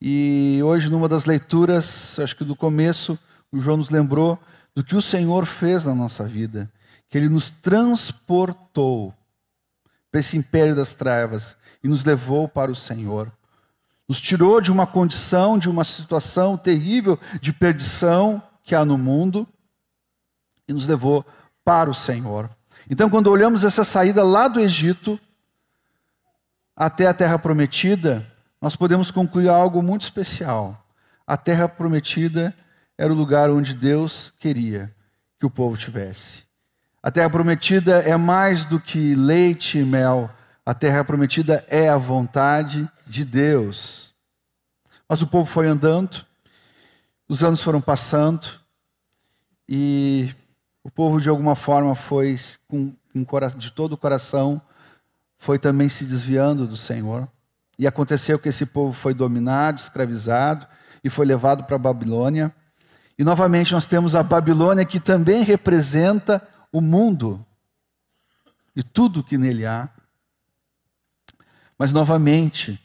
E 0.01 0.61
hoje, 0.65 0.89
numa 0.89 1.09
das 1.09 1.25
leituras, 1.25 2.19
acho 2.19 2.37
que 2.37 2.45
do 2.45 2.57
começo, 2.57 3.19
o 3.53 3.61
João 3.61 3.77
nos 3.77 3.91
lembrou 3.91 4.39
do 4.75 4.85
que 4.85 4.97
o 4.97 5.03
Senhor 5.03 5.45
fez 5.45 5.85
na 5.85 5.95
nossa 5.95 6.27
vida, 6.27 6.71
que 7.11 7.19
Ele 7.19 7.29
nos 7.29 7.51
transportou 7.51 9.13
para 10.11 10.21
esse 10.21 10.37
império 10.37 10.75
das 10.75 10.95
trevas 10.95 11.57
e 11.83 11.89
nos 11.89 12.05
levou 12.05 12.49
para 12.49 12.71
o 12.71 12.77
Senhor. 12.77 13.31
Nos 14.09 14.21
tirou 14.21 14.61
de 14.61 14.73
uma 14.73 14.87
condição, 14.87 15.59
de 15.59 15.69
uma 15.69 15.85
situação 15.85 16.57
terrível 16.57 17.19
de 17.41 17.53
perdição 17.53 18.43
que 18.63 18.75
há 18.75 18.85
no 18.85 18.97
mundo 18.97 19.47
e 20.67 20.73
nos 20.73 20.87
levou 20.87 21.25
para 21.65 21.91
o 21.91 21.95
Senhor. 21.95 22.49
Então, 22.89 23.11
quando 23.11 23.29
olhamos 23.29 23.65
essa 23.65 23.85
saída 23.85 24.25
lá 24.25 24.49
do 24.49 24.61
Egito 24.61 25.19
até 26.75 27.07
a 27.07 27.15
terra 27.15 27.39
prometida, 27.39 28.27
nós 28.61 28.75
podemos 28.75 29.11
concluir 29.11 29.49
algo 29.49 29.83
muito 29.83 30.03
especial. 30.03 30.87
A 31.27 31.37
terra 31.37 31.69
prometida 31.69 32.55
era 32.97 33.13
o 33.13 33.17
lugar 33.17 33.51
onde 33.51 33.75
Deus 33.75 34.33
queria 34.39 34.95
que 35.39 35.47
o 35.47 35.51
povo 35.51 35.77
tivesse. 35.77 36.50
A 37.03 37.11
terra 37.11 37.31
prometida 37.31 38.01
é 38.01 38.15
mais 38.15 38.67
do 38.67 38.79
que 38.79 39.15
leite 39.15 39.79
e 39.79 39.85
mel. 39.85 40.31
A 40.67 40.75
terra 40.75 41.03
prometida 41.03 41.65
é 41.67 41.89
a 41.89 41.97
vontade 41.97 42.87
de 43.07 43.25
Deus. 43.25 44.13
Mas 45.09 45.23
o 45.23 45.27
povo 45.27 45.51
foi 45.51 45.67
andando, 45.67 46.25
os 47.27 47.43
anos 47.43 47.63
foram 47.63 47.81
passando, 47.81 48.61
e 49.67 50.35
o 50.85 50.91
povo, 50.91 51.21
de 51.21 51.29
alguma 51.29 51.57
forma, 51.57 51.95
foi, 51.95 52.39
com, 52.69 52.95
de 53.57 53.71
todo 53.71 53.95
o 53.95 53.97
coração, 53.97 54.61
foi 55.39 55.59
também 55.59 55.89
se 55.89 56.05
desviando 56.05 56.67
do 56.67 56.77
Senhor. 56.77 57.27
E 57.79 57.87
aconteceu 57.87 58.39
que 58.39 58.51
esse 58.51 58.67
povo 58.67 58.93
foi 58.93 59.15
dominado, 59.15 59.81
escravizado 59.81 60.67
e 61.03 61.09
foi 61.09 61.25
levado 61.25 61.65
para 61.65 61.77
a 61.77 61.79
Babilônia. 61.79 62.55
E 63.19 63.25
novamente 63.25 63.73
nós 63.73 63.87
temos 63.87 64.15
a 64.15 64.23
Babilônia 64.23 64.85
que 64.85 65.01
também 65.01 65.43
representa 65.43 66.47
o 66.73 66.81
mundo 66.81 67.45
e 68.75 68.83
tudo 68.83 69.25
que 69.25 69.39
nele 69.39 69.67
há. 69.67 69.89
Mas 71.79 71.93
novamente, 71.93 72.81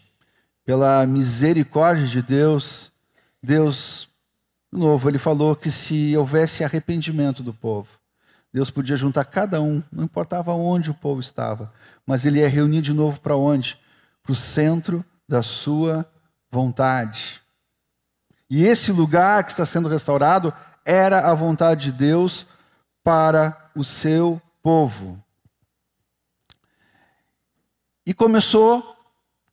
pela 0.63 1.05
misericórdia 1.05 2.07
de 2.07 2.21
Deus, 2.21 2.91
Deus, 3.41 4.09
de 4.71 4.79
novo, 4.79 5.09
ele 5.09 5.19
falou 5.19 5.55
que 5.55 5.71
se 5.71 6.15
houvesse 6.15 6.63
arrependimento 6.63 7.43
do 7.43 7.53
povo, 7.53 7.89
Deus 8.53 8.71
podia 8.71 8.95
juntar 8.95 9.25
cada 9.25 9.61
um, 9.61 9.83
não 9.91 10.05
importava 10.05 10.53
onde 10.53 10.89
o 10.89 10.93
povo 10.93 11.19
estava, 11.19 11.73
mas 12.05 12.25
ele 12.25 12.39
ia 12.39 12.47
reunir 12.47 12.81
de 12.81 12.93
novo 12.93 13.19
para 13.19 13.35
onde? 13.35 13.77
para 14.25 14.33
o 14.33 14.35
centro 14.35 15.05
da 15.29 15.43
sua 15.43 16.05
vontade. 16.51 17.41
E 18.49 18.65
esse 18.65 18.91
lugar 18.91 19.43
que 19.43 19.51
está 19.51 19.65
sendo 19.65 19.87
restaurado 19.87 20.51
era 20.83 21.29
a 21.29 21.33
vontade 21.33 21.91
de 21.91 21.97
Deus 21.97 22.45
para 23.03 23.64
o 23.75 23.83
seu 23.83 24.41
povo. 24.63 25.21
E 28.05 28.13
começou, 28.13 28.95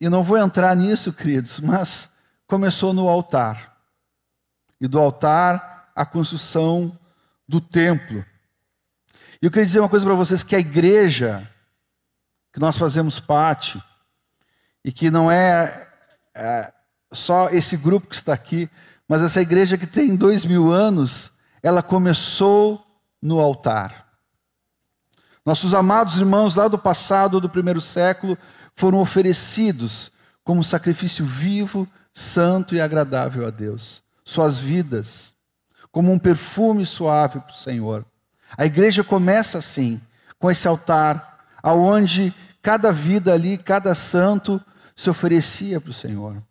e 0.00 0.08
não 0.08 0.22
vou 0.22 0.38
entrar 0.38 0.76
nisso, 0.76 1.12
queridos, 1.12 1.58
mas 1.58 2.08
começou 2.46 2.92
no 2.92 3.08
altar. 3.08 3.76
E 4.80 4.86
do 4.86 4.98
altar 4.98 5.90
a 5.94 6.04
construção 6.04 6.98
do 7.48 7.60
templo. 7.60 8.24
E 9.40 9.46
eu 9.46 9.50
queria 9.50 9.66
dizer 9.66 9.80
uma 9.80 9.88
coisa 9.88 10.04
para 10.04 10.14
vocês: 10.14 10.42
que 10.42 10.54
a 10.54 10.60
igreja, 10.60 11.48
que 12.52 12.60
nós 12.60 12.76
fazemos 12.76 13.18
parte, 13.18 13.82
e 14.84 14.92
que 14.92 15.10
não 15.10 15.30
é, 15.30 15.88
é 16.34 16.72
só 17.12 17.48
esse 17.50 17.76
grupo 17.76 18.08
que 18.08 18.14
está 18.14 18.32
aqui, 18.32 18.68
mas 19.08 19.22
essa 19.22 19.40
igreja 19.40 19.78
que 19.78 19.86
tem 19.86 20.16
dois 20.16 20.44
mil 20.44 20.72
anos, 20.72 21.32
ela 21.62 21.82
começou 21.82 22.84
no 23.20 23.38
altar. 23.38 24.01
Nossos 25.44 25.74
amados 25.74 26.16
irmãos 26.16 26.54
lá 26.54 26.68
do 26.68 26.78
passado, 26.78 27.40
do 27.40 27.48
primeiro 27.48 27.80
século, 27.80 28.38
foram 28.76 28.98
oferecidos 28.98 30.10
como 30.44 30.62
sacrifício 30.62 31.24
vivo, 31.24 31.88
santo 32.14 32.74
e 32.74 32.80
agradável 32.80 33.46
a 33.46 33.50
Deus. 33.50 34.02
Suas 34.24 34.58
vidas, 34.58 35.34
como 35.90 36.12
um 36.12 36.18
perfume 36.18 36.86
suave 36.86 37.40
para 37.40 37.52
o 37.52 37.56
Senhor. 37.56 38.04
A 38.56 38.64
igreja 38.64 39.02
começa 39.02 39.58
assim, 39.58 40.00
com 40.38 40.50
esse 40.50 40.68
altar, 40.68 41.44
aonde 41.62 42.34
cada 42.62 42.92
vida 42.92 43.32
ali, 43.32 43.58
cada 43.58 43.94
santo 43.94 44.62
se 44.94 45.10
oferecia 45.10 45.80
para 45.80 45.90
o 45.90 45.94
Senhor. 45.94 46.42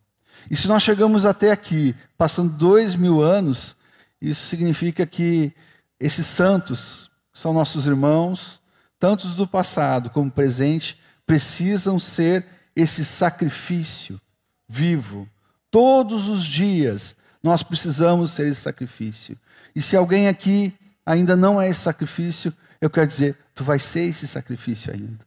E 0.50 0.56
se 0.56 0.68
nós 0.68 0.82
chegamos 0.82 1.24
até 1.24 1.50
aqui, 1.50 1.94
passando 2.18 2.50
dois 2.50 2.94
mil 2.94 3.22
anos, 3.22 3.76
isso 4.20 4.46
significa 4.46 5.06
que 5.06 5.52
esses 5.98 6.26
santos 6.26 7.10
são 7.32 7.52
nossos 7.52 7.86
irmãos, 7.86 8.61
tantos 9.02 9.34
do 9.34 9.48
passado 9.48 10.10
como 10.10 10.30
presente, 10.30 10.96
precisam 11.26 11.98
ser 11.98 12.46
esse 12.76 13.04
sacrifício 13.04 14.20
vivo. 14.68 15.28
Todos 15.72 16.28
os 16.28 16.44
dias 16.44 17.16
nós 17.42 17.64
precisamos 17.64 18.30
ser 18.30 18.46
esse 18.46 18.60
sacrifício. 18.60 19.36
E 19.74 19.82
se 19.82 19.96
alguém 19.96 20.28
aqui 20.28 20.72
ainda 21.04 21.34
não 21.34 21.60
é 21.60 21.68
esse 21.68 21.80
sacrifício, 21.80 22.54
eu 22.80 22.88
quero 22.88 23.08
dizer, 23.08 23.36
tu 23.56 23.64
vai 23.64 23.80
ser 23.80 24.04
esse 24.04 24.28
sacrifício 24.28 24.94
ainda. 24.94 25.26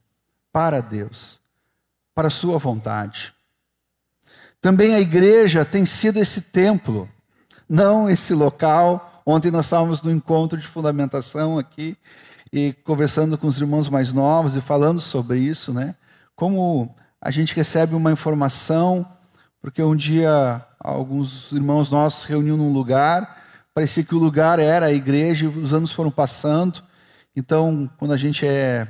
Para 0.53 0.79
Deus, 0.79 1.41
para 2.15 2.29
a 2.29 2.31
sua 2.31 2.57
vontade. 2.57 3.33
Também 4.61 4.95
a 4.95 5.01
igreja 5.01 5.65
tem 5.65 5.85
sido 5.85 6.17
esse 6.17 6.39
templo, 6.39 7.09
não 7.67 8.09
esse 8.09 8.33
local. 8.33 9.21
Ontem 9.25 9.51
nós 9.51 9.65
estávamos 9.65 10.01
no 10.01 10.11
encontro 10.11 10.57
de 10.57 10.65
fundamentação 10.65 11.59
aqui 11.59 11.97
e 12.55 12.71
conversando 12.85 13.37
com 13.37 13.47
os 13.47 13.59
irmãos 13.59 13.89
mais 13.89 14.13
novos 14.13 14.55
e 14.55 14.61
falando 14.61 15.01
sobre 15.01 15.39
isso, 15.39 15.73
né? 15.73 15.93
Como 16.37 16.95
a 17.19 17.29
gente 17.29 17.53
recebe 17.53 17.93
uma 17.93 18.13
informação, 18.13 19.05
porque 19.61 19.83
um 19.83 19.93
dia 19.93 20.65
alguns 20.79 21.51
irmãos 21.51 21.89
nossos 21.89 22.21
se 22.21 22.29
reuniam 22.29 22.55
num 22.55 22.71
lugar, 22.71 23.43
parecia 23.73 24.05
que 24.05 24.15
o 24.15 24.19
lugar 24.19 24.57
era 24.57 24.85
a 24.85 24.93
igreja 24.93 25.49
os 25.49 25.73
anos 25.73 25.91
foram 25.91 26.09
passando. 26.09 26.81
Então, 27.35 27.91
quando 27.97 28.13
a 28.13 28.17
gente 28.17 28.47
é, 28.47 28.87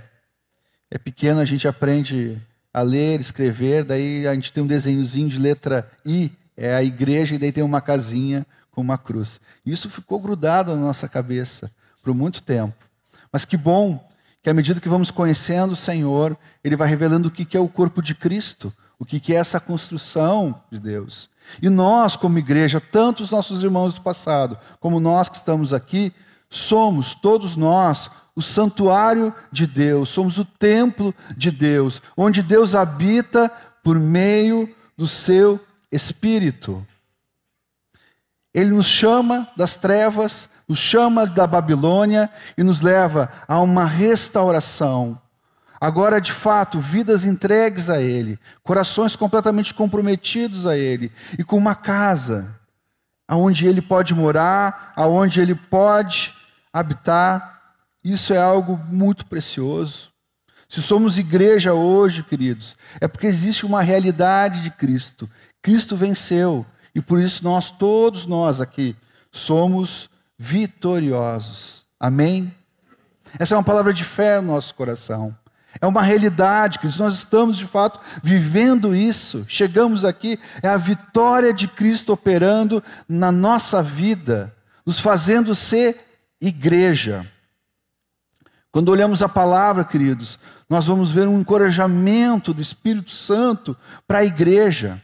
é 0.91 0.99
pequeno, 0.99 1.39
a 1.39 1.45
gente 1.45 1.67
aprende 1.67 2.39
a 2.71 2.83
ler, 2.83 3.19
escrever, 3.19 3.83
daí 3.83 4.27
a 4.27 4.35
gente 4.35 4.53
tem 4.53 4.61
um 4.61 4.67
desenhozinho 4.67 5.27
de 5.27 5.39
letra 5.39 5.89
I, 6.05 6.31
é 6.55 6.75
a 6.75 6.83
igreja, 6.83 7.33
e 7.33 7.39
daí 7.39 7.51
tem 7.51 7.63
uma 7.63 7.81
casinha 7.81 8.45
com 8.69 8.81
uma 8.81 8.99
cruz. 8.99 9.41
Isso 9.65 9.89
ficou 9.89 10.19
grudado 10.19 10.75
na 10.75 10.81
nossa 10.81 11.09
cabeça 11.09 11.71
por 12.03 12.13
muito 12.13 12.43
tempo. 12.43 12.84
Mas 13.35 13.43
que 13.43 13.57
bom 13.57 14.01
que 14.41 14.49
à 14.49 14.53
medida 14.53 14.79
que 14.79 14.87
vamos 14.87 15.11
conhecendo 15.11 15.73
o 15.73 15.75
Senhor, 15.75 16.37
Ele 16.63 16.77
vai 16.77 16.87
revelando 16.87 17.27
o 17.27 17.31
que 17.31 17.57
é 17.57 17.59
o 17.59 17.67
corpo 17.67 18.01
de 18.01 18.15
Cristo, 18.15 18.73
o 18.97 19.03
que 19.03 19.33
é 19.33 19.35
essa 19.35 19.59
construção 19.59 20.63
de 20.71 20.79
Deus. 20.79 21.29
E 21.61 21.67
nós, 21.67 22.15
como 22.15 22.39
igreja, 22.39 22.79
tanto 22.79 23.21
os 23.21 23.31
nossos 23.31 23.61
irmãos 23.61 23.93
do 23.93 24.01
passado, 24.01 24.57
como 24.79 25.01
nós 25.01 25.27
que 25.27 25.35
estamos 25.35 25.73
aqui, 25.73 26.13
somos, 26.49 27.13
todos 27.13 27.57
nós, 27.57 28.09
o 28.33 28.41
santuário 28.41 29.35
de 29.51 29.67
Deus, 29.67 30.07
somos 30.07 30.37
o 30.37 30.45
templo 30.45 31.13
de 31.35 31.51
Deus, 31.51 32.01
onde 32.15 32.41
Deus 32.41 32.73
habita 32.73 33.51
por 33.83 33.99
meio 33.99 34.73
do 34.95 35.09
seu 35.09 35.59
Espírito. 35.91 36.87
Ele 38.53 38.69
nos 38.69 38.87
chama 38.87 39.49
das 39.57 39.75
trevas, 39.75 40.47
nos 40.67 40.79
chama 40.79 41.25
da 41.27 41.45
Babilônia 41.45 42.29
e 42.57 42.63
nos 42.63 42.81
leva 42.81 43.29
a 43.47 43.59
uma 43.59 43.85
restauração. 43.85 45.19
Agora, 45.79 46.19
de 46.19 46.31
fato, 46.31 46.79
vidas 46.79 47.25
entregues 47.25 47.89
a 47.89 48.01
Ele, 48.01 48.39
corações 48.63 49.15
completamente 49.15 49.73
comprometidos 49.73 50.65
a 50.65 50.77
Ele 50.77 51.11
e 51.37 51.43
com 51.43 51.57
uma 51.57 51.75
casa 51.75 52.55
aonde 53.27 53.67
Ele 53.67 53.81
pode 53.81 54.13
morar, 54.13 54.93
aonde 54.95 55.41
Ele 55.41 55.55
pode 55.55 56.33
habitar. 56.71 57.75
Isso 58.03 58.33
é 58.33 58.37
algo 58.37 58.79
muito 58.89 59.25
precioso. 59.25 60.09
Se 60.67 60.81
somos 60.81 61.17
igreja 61.17 61.73
hoje, 61.73 62.23
queridos, 62.23 62.75
é 62.99 63.07
porque 63.07 63.27
existe 63.27 63.65
uma 63.65 63.81
realidade 63.81 64.63
de 64.63 64.71
Cristo. 64.71 65.29
Cristo 65.61 65.95
venceu 65.95 66.65
e 66.93 67.01
por 67.01 67.19
isso 67.19 67.43
nós, 67.43 67.69
todos 67.69 68.25
nós 68.25 68.59
aqui, 68.59 68.95
somos 69.31 70.09
vitoriosos. 70.37 71.85
Amém? 71.99 72.53
Essa 73.39 73.55
é 73.55 73.57
uma 73.57 73.63
palavra 73.63 73.93
de 73.93 74.03
fé 74.03 74.39
no 74.39 74.53
nosso 74.53 74.73
coração. 74.75 75.35
É 75.81 75.85
uma 75.85 76.01
realidade, 76.01 76.79
que 76.79 76.87
nós 76.97 77.15
estamos 77.15 77.57
de 77.57 77.65
fato 77.65 77.99
vivendo 78.23 78.95
isso. 78.95 79.45
Chegamos 79.47 80.05
aqui, 80.05 80.39
é 80.61 80.69
a 80.69 80.77
vitória 80.77 81.53
de 81.53 81.67
Cristo 81.67 82.13
operando 82.13 82.81
na 83.09 83.31
nossa 83.31 83.83
vida, 83.83 84.55
nos 84.85 84.99
fazendo 84.99 85.53
ser 85.53 86.05
igreja. 86.39 87.29
Quando 88.71 88.89
olhamos 88.89 89.21
a 89.21 89.27
palavra, 89.27 89.83
queridos, 89.83 90.39
nós 90.69 90.85
vamos 90.85 91.11
ver 91.11 91.27
um 91.27 91.39
encorajamento 91.39 92.53
do 92.53 92.61
Espírito 92.61 93.11
Santo 93.11 93.75
para 94.07 94.19
a 94.19 94.25
igreja. 94.25 95.01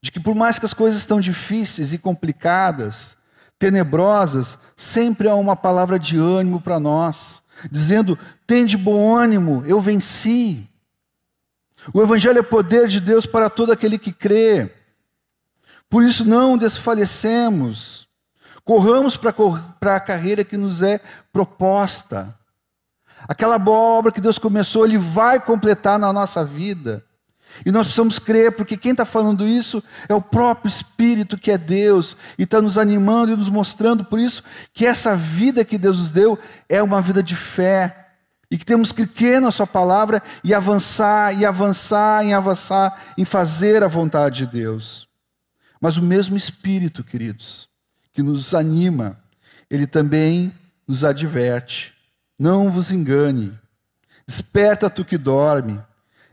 De 0.00 0.12
que 0.12 0.20
por 0.20 0.34
mais 0.34 0.58
que 0.58 0.66
as 0.66 0.74
coisas 0.74 1.00
estão 1.00 1.20
difíceis 1.20 1.92
e 1.92 1.98
complicadas, 1.98 3.17
tenebrosas, 3.58 4.56
sempre 4.76 5.28
há 5.28 5.34
uma 5.34 5.56
palavra 5.56 5.98
de 5.98 6.16
ânimo 6.16 6.60
para 6.60 6.78
nós, 6.78 7.42
dizendo: 7.70 8.18
tem 8.46 8.64
de 8.64 8.76
bom 8.76 9.16
ânimo, 9.16 9.62
eu 9.66 9.80
venci. 9.80 10.68
O 11.92 12.02
Evangelho 12.02 12.38
é 12.38 12.42
poder 12.42 12.88
de 12.88 13.00
Deus 13.00 13.26
para 13.26 13.48
todo 13.48 13.72
aquele 13.72 13.98
que 13.98 14.12
crê. 14.12 14.72
Por 15.88 16.04
isso 16.04 16.24
não 16.24 16.58
desfalecemos. 16.58 18.06
Corramos 18.62 19.16
para 19.16 19.96
a 19.96 20.00
carreira 20.00 20.44
que 20.44 20.56
nos 20.56 20.82
é 20.82 21.00
proposta. 21.32 22.36
Aquela 23.26 23.58
boa 23.58 23.98
obra 23.98 24.12
que 24.12 24.20
Deus 24.20 24.38
começou, 24.38 24.84
Ele 24.84 24.98
vai 24.98 25.40
completar 25.40 25.98
na 25.98 26.12
nossa 26.12 26.44
vida. 26.44 27.04
E 27.64 27.70
nós 27.70 27.86
precisamos 27.86 28.18
crer, 28.18 28.52
porque 28.52 28.76
quem 28.76 28.92
está 28.92 29.04
falando 29.04 29.46
isso 29.46 29.82
é 30.08 30.14
o 30.14 30.20
próprio 30.20 30.68
Espírito 30.68 31.38
que 31.38 31.50
é 31.50 31.58
Deus, 31.58 32.16
e 32.38 32.42
está 32.42 32.60
nos 32.60 32.78
animando 32.78 33.32
e 33.32 33.36
nos 33.36 33.48
mostrando 33.48 34.04
por 34.04 34.18
isso 34.18 34.42
que 34.72 34.86
essa 34.86 35.16
vida 35.16 35.64
que 35.64 35.78
Deus 35.78 35.98
nos 35.98 36.10
deu 36.10 36.38
é 36.68 36.82
uma 36.82 37.00
vida 37.00 37.22
de 37.22 37.36
fé, 37.36 38.06
e 38.50 38.56
que 38.56 38.64
temos 38.64 38.92
que 38.92 39.06
crer 39.06 39.40
na 39.40 39.50
Sua 39.50 39.66
palavra 39.66 40.22
e 40.42 40.54
avançar, 40.54 41.38
e 41.38 41.44
avançar, 41.44 42.24
e 42.24 42.32
avançar 42.32 43.12
em 43.16 43.24
fazer 43.24 43.84
a 43.84 43.88
vontade 43.88 44.38
de 44.38 44.46
Deus. 44.46 45.06
Mas 45.80 45.96
o 45.96 46.02
mesmo 46.02 46.36
Espírito, 46.36 47.04
queridos, 47.04 47.68
que 48.12 48.22
nos 48.22 48.54
anima, 48.54 49.18
ele 49.70 49.86
também 49.86 50.52
nos 50.86 51.04
adverte. 51.04 51.94
Não 52.38 52.70
vos 52.70 52.90
engane. 52.90 53.52
Desperta 54.26 54.88
tu 54.88 55.04
que 55.04 55.18
dorme. 55.18 55.80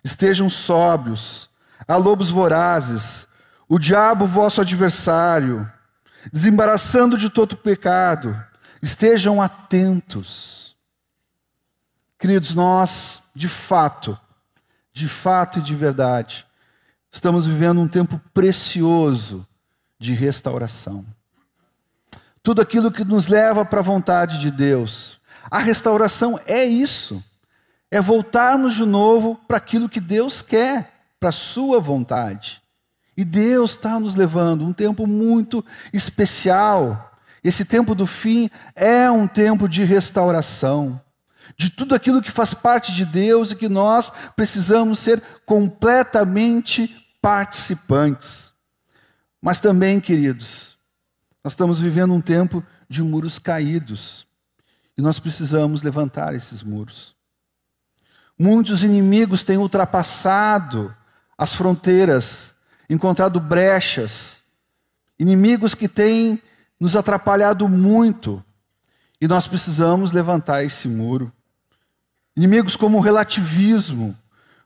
Estejam 0.05 0.49
sóbrios. 0.49 1.49
Há 1.85 1.97
lobos 1.97 2.29
vorazes. 2.29 3.27
O 3.67 3.77
diabo, 3.77 4.25
vosso 4.25 4.61
adversário, 4.61 5.69
desembaraçando 6.31 7.17
de 7.17 7.29
todo 7.29 7.57
pecado. 7.57 8.41
Estejam 8.81 9.41
atentos. 9.41 10.77
Queridos, 12.17 12.53
nós, 12.53 13.21
de 13.33 13.49
fato, 13.49 14.17
de 14.93 15.07
fato 15.09 15.59
e 15.59 15.61
de 15.61 15.75
verdade, 15.75 16.45
estamos 17.11 17.47
vivendo 17.47 17.81
um 17.81 17.87
tempo 17.87 18.21
precioso 18.33 19.45
de 19.99 20.13
restauração 20.13 21.03
tudo 22.45 22.61
aquilo 22.61 22.91
que 22.91 23.03
nos 23.03 23.25
leva 23.25 23.65
para 23.65 23.79
a 23.79 23.83
vontade 23.83 24.39
de 24.39 24.51
Deus. 24.51 25.19
A 25.49 25.57
restauração 25.57 26.39
é 26.45 26.63
isso, 26.63 27.23
é 27.95 28.01
voltarmos 28.01 28.73
de 28.73 28.85
novo 28.85 29.39
para 29.47 29.55
aquilo 29.55 29.87
que 29.87 30.01
Deus 30.01 30.41
quer, 30.41 31.05
para 31.17 31.29
a 31.29 31.31
Sua 31.31 31.79
vontade. 31.79 32.61
E 33.15 33.23
Deus 33.23 33.71
está 33.71 33.97
nos 33.97 34.15
levando 34.15 34.65
um 34.65 34.73
tempo 34.73 35.07
muito 35.07 35.63
especial. 35.93 37.17
Esse 37.41 37.63
tempo 37.63 37.95
do 37.95 38.05
fim 38.05 38.49
é 38.75 39.09
um 39.09 39.25
tempo 39.25 39.69
de 39.69 39.85
restauração, 39.85 40.99
de 41.55 41.69
tudo 41.69 41.95
aquilo 41.95 42.21
que 42.21 42.31
faz 42.31 42.53
parte 42.53 42.93
de 42.93 43.05
Deus 43.05 43.51
e 43.51 43.55
que 43.55 43.69
nós 43.69 44.11
precisamos 44.35 44.99
ser 44.99 45.23
completamente 45.45 46.93
participantes. 47.21 48.51
Mas 49.41 49.61
também, 49.61 50.01
queridos, 50.01 50.77
nós 51.41 51.53
estamos 51.53 51.79
vivendo 51.79 52.13
um 52.13 52.19
tempo 52.19 52.61
de 52.89 53.01
muros 53.01 53.39
caídos 53.39 54.27
e 54.97 55.01
nós 55.01 55.17
precisamos 55.17 55.81
levantar 55.81 56.35
esses 56.35 56.61
muros. 56.61 57.14
Muitos 58.37 58.83
inimigos 58.83 59.43
têm 59.43 59.57
ultrapassado 59.57 60.93
as 61.37 61.53
fronteiras, 61.53 62.53
encontrado 62.89 63.39
brechas, 63.39 64.37
inimigos 65.17 65.73
que 65.73 65.87
têm 65.87 66.41
nos 66.79 66.95
atrapalhado 66.95 67.67
muito. 67.69 68.43
E 69.19 69.27
nós 69.27 69.47
precisamos 69.47 70.11
levantar 70.11 70.63
esse 70.63 70.87
muro. 70.87 71.31
Inimigos 72.35 72.75
como 72.75 72.97
o 72.97 73.01
relativismo, 73.01 74.15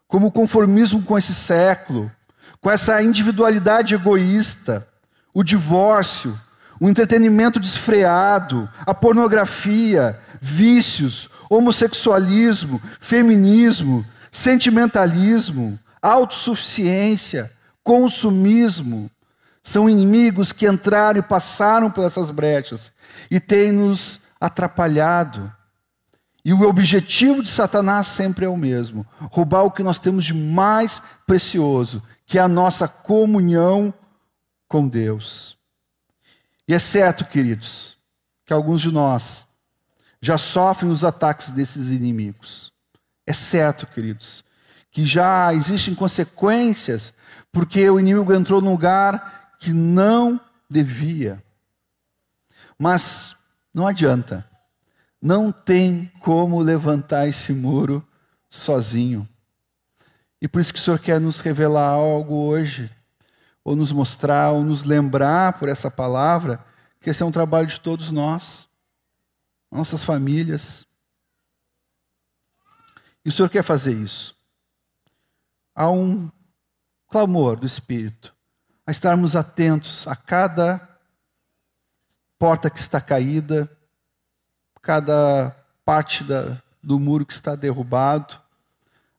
como 0.08 0.28
o 0.28 0.32
conformismo 0.32 1.04
com 1.04 1.18
esse 1.18 1.36
século, 1.36 2.12
com 2.60 2.70
essa 2.72 3.02
individualidade 3.02 3.94
egoísta, 3.94 4.88
o 5.34 5.44
divórcio, 5.44 6.40
o 6.80 6.90
entretenimento 6.90 7.60
desfreado, 7.60 8.68
a 8.80 8.94
pornografia, 8.94 10.20
vícios, 10.42 11.30
homossexualismo, 11.50 12.82
feminismo, 13.00 14.06
sentimentalismo, 14.32 15.80
autossuficiência, 16.02 17.52
consumismo, 17.84 19.10
são 19.64 19.90
inimigos 19.90 20.52
que 20.52 20.68
entraram 20.68 21.20
e 21.20 21.24
passaram 21.24 21.92
por 21.92 22.06
essas 22.06 22.32
brechas 22.32 22.92
e 23.30 23.40
têm 23.40 23.72
nos 23.72 24.20
atrapalhado. 24.40 25.52
E 26.46 26.54
o 26.54 26.62
objetivo 26.62 27.44
de 27.44 27.50
Satanás 27.50 28.08
sempre 28.08 28.46
é 28.46 28.50
o 28.50 28.58
mesmo: 28.58 29.06
roubar 29.32 29.64
o 29.64 29.72
que 29.72 29.84
nós 29.84 30.00
temos 30.00 30.26
de 30.26 30.34
mais 30.34 31.02
precioso, 31.28 32.02
que 32.26 32.38
é 32.38 32.42
a 32.42 32.48
nossa 32.48 32.88
comunhão 32.88 33.94
com 34.68 34.88
Deus. 34.88 35.58
E 36.68 36.74
é 36.74 36.80
certo, 36.80 37.26
queridos, 37.26 37.98
que 38.46 38.54
alguns 38.54 38.82
de 38.82 38.92
nós 38.92 39.46
já 40.22 40.38
sofrem 40.38 40.92
os 40.92 41.04
ataques 41.04 41.52
desses 41.52 41.90
inimigos. 41.90 42.72
É 43.26 43.34
certo, 43.34 43.88
queridos, 43.88 44.44
que 44.92 45.06
já 45.06 45.54
existem 45.54 45.94
consequências 45.94 47.14
porque 47.52 47.90
o 47.90 48.00
inimigo 48.00 48.34
entrou 48.34 48.62
num 48.62 48.72
lugar 48.72 49.56
que 49.60 49.72
não 49.74 50.40
devia. 50.70 51.44
Mas 52.78 53.36
não 53.74 53.88
adianta. 53.88 54.48
Não 55.22 55.52
tem 55.52 56.12
como 56.22 56.62
levantar 56.62 57.28
esse 57.28 57.52
muro 57.52 58.06
sozinho. 58.50 59.28
E 60.42 60.48
por 60.48 60.62
isso 60.62 60.74
que 60.74 60.80
o 60.80 60.82
Senhor 60.82 61.00
quer 61.00 61.20
nos 61.20 61.42
revelar 61.42 61.90
algo 61.90 62.36
hoje, 62.36 62.90
ou 63.64 63.76
nos 63.76 63.92
mostrar, 63.92 64.52
ou 64.52 64.64
nos 64.64 64.84
lembrar 64.84 65.54
por 65.60 65.68
essa 65.68 65.92
palavra, 65.92 66.64
que 67.02 67.10
esse 67.10 67.22
é 67.22 67.26
um 67.26 67.32
trabalho 67.32 67.68
de 67.68 67.80
todos 67.82 68.10
nós, 68.10 68.69
nossas 69.72 70.04
famílias. 70.04 70.86
E 73.24 73.30
o 73.30 73.32
Senhor 73.32 73.50
quer 73.50 73.64
fazer 73.64 73.96
isso. 73.96 74.36
Há 75.76 75.90
um 75.90 76.32
clamor 77.08 77.60
do 77.60 77.66
Espírito, 77.66 78.34
a 78.86 78.92
estarmos 78.92 79.36
atentos 79.36 80.08
a 80.08 80.16
cada 80.16 80.88
porta 82.38 82.70
que 82.70 82.80
está 82.80 83.02
caída, 83.02 83.70
cada 84.82 85.52
parte 85.84 86.24
da, 86.24 86.62
do 86.82 87.00
muro 87.00 87.26
que 87.26 87.34
está 87.34 87.56
derrubado. 87.56 88.40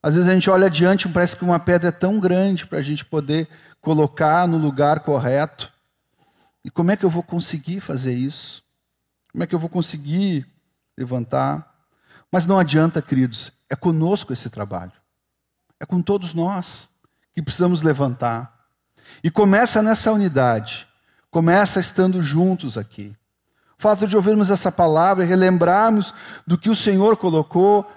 Às 0.03 0.15
vezes 0.15 0.29
a 0.29 0.33
gente 0.33 0.49
olha 0.49 0.67
adiante 0.67 1.07
e 1.07 1.13
parece 1.13 1.37
que 1.37 1.45
uma 1.45 1.61
pedra 1.61 1.89
é 1.89 1.93
tão 1.93 2.19
grande 2.19 2.67
para 2.67 2.79
a 2.79 2.83
gente 2.83 3.05
poder 3.05 3.49
colocar 3.81 4.49
no 4.49 4.57
lugar 4.57 5.01
correto. 5.01 5.71
E 6.65 6.71
como 6.71 6.91
é 6.91 6.97
que 6.97 7.05
eu 7.05 7.11
vou 7.11 7.23
conseguir 7.23 7.81
fazer 7.81 8.15
isso? 8.15 8.63
Como 9.33 9.45
é 9.45 9.47
que 9.47 9.55
eu 9.55 9.59
vou 9.59 9.69
conseguir 9.69 10.47
levantar? 10.97 11.71
Mas 12.31 12.47
não 12.47 12.59
adianta, 12.59 13.03
queridos, 13.03 13.53
é 13.69 13.77
conosco 13.77 14.33
esse 14.33 14.49
trabalho. 14.49 14.93
É 15.79 15.87
com 15.87 16.03
todos 16.03 16.35
nós 16.35 16.89
que 17.35 17.43
precisamos 17.43 17.83
levantar. 17.83 18.67
E 19.23 19.31
começa 19.31 19.83
nessa 19.83 20.13
unidade, 20.13 20.87
começa 21.31 21.81
estando 21.81 22.23
juntos 22.23 22.77
aqui. 22.77 23.17
O 23.79 23.83
fato 23.83 24.07
de 24.07 24.17
ouvirmos 24.17 24.51
essa 24.51 24.71
palavra 24.71 25.25
relembrarmos 25.25 26.13
do 26.47 26.59
que 26.59 26.69
o 26.69 26.77
Senhor 26.77 27.17
colocou, 27.17 27.91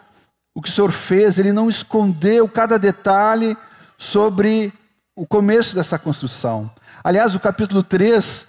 o 0.55 0.61
que 0.61 0.69
o 0.69 0.71
Senhor 0.71 0.91
fez, 0.91 1.37
Ele 1.37 1.51
não 1.51 1.69
escondeu 1.69 2.47
cada 2.47 2.79
detalhe 2.79 3.57
sobre 3.97 4.73
o 5.15 5.27
começo 5.27 5.75
dessa 5.75 5.99
construção. 5.99 6.71
Aliás, 7.03 7.35
o 7.35 7.39
capítulo 7.39 7.83
3 7.83 8.45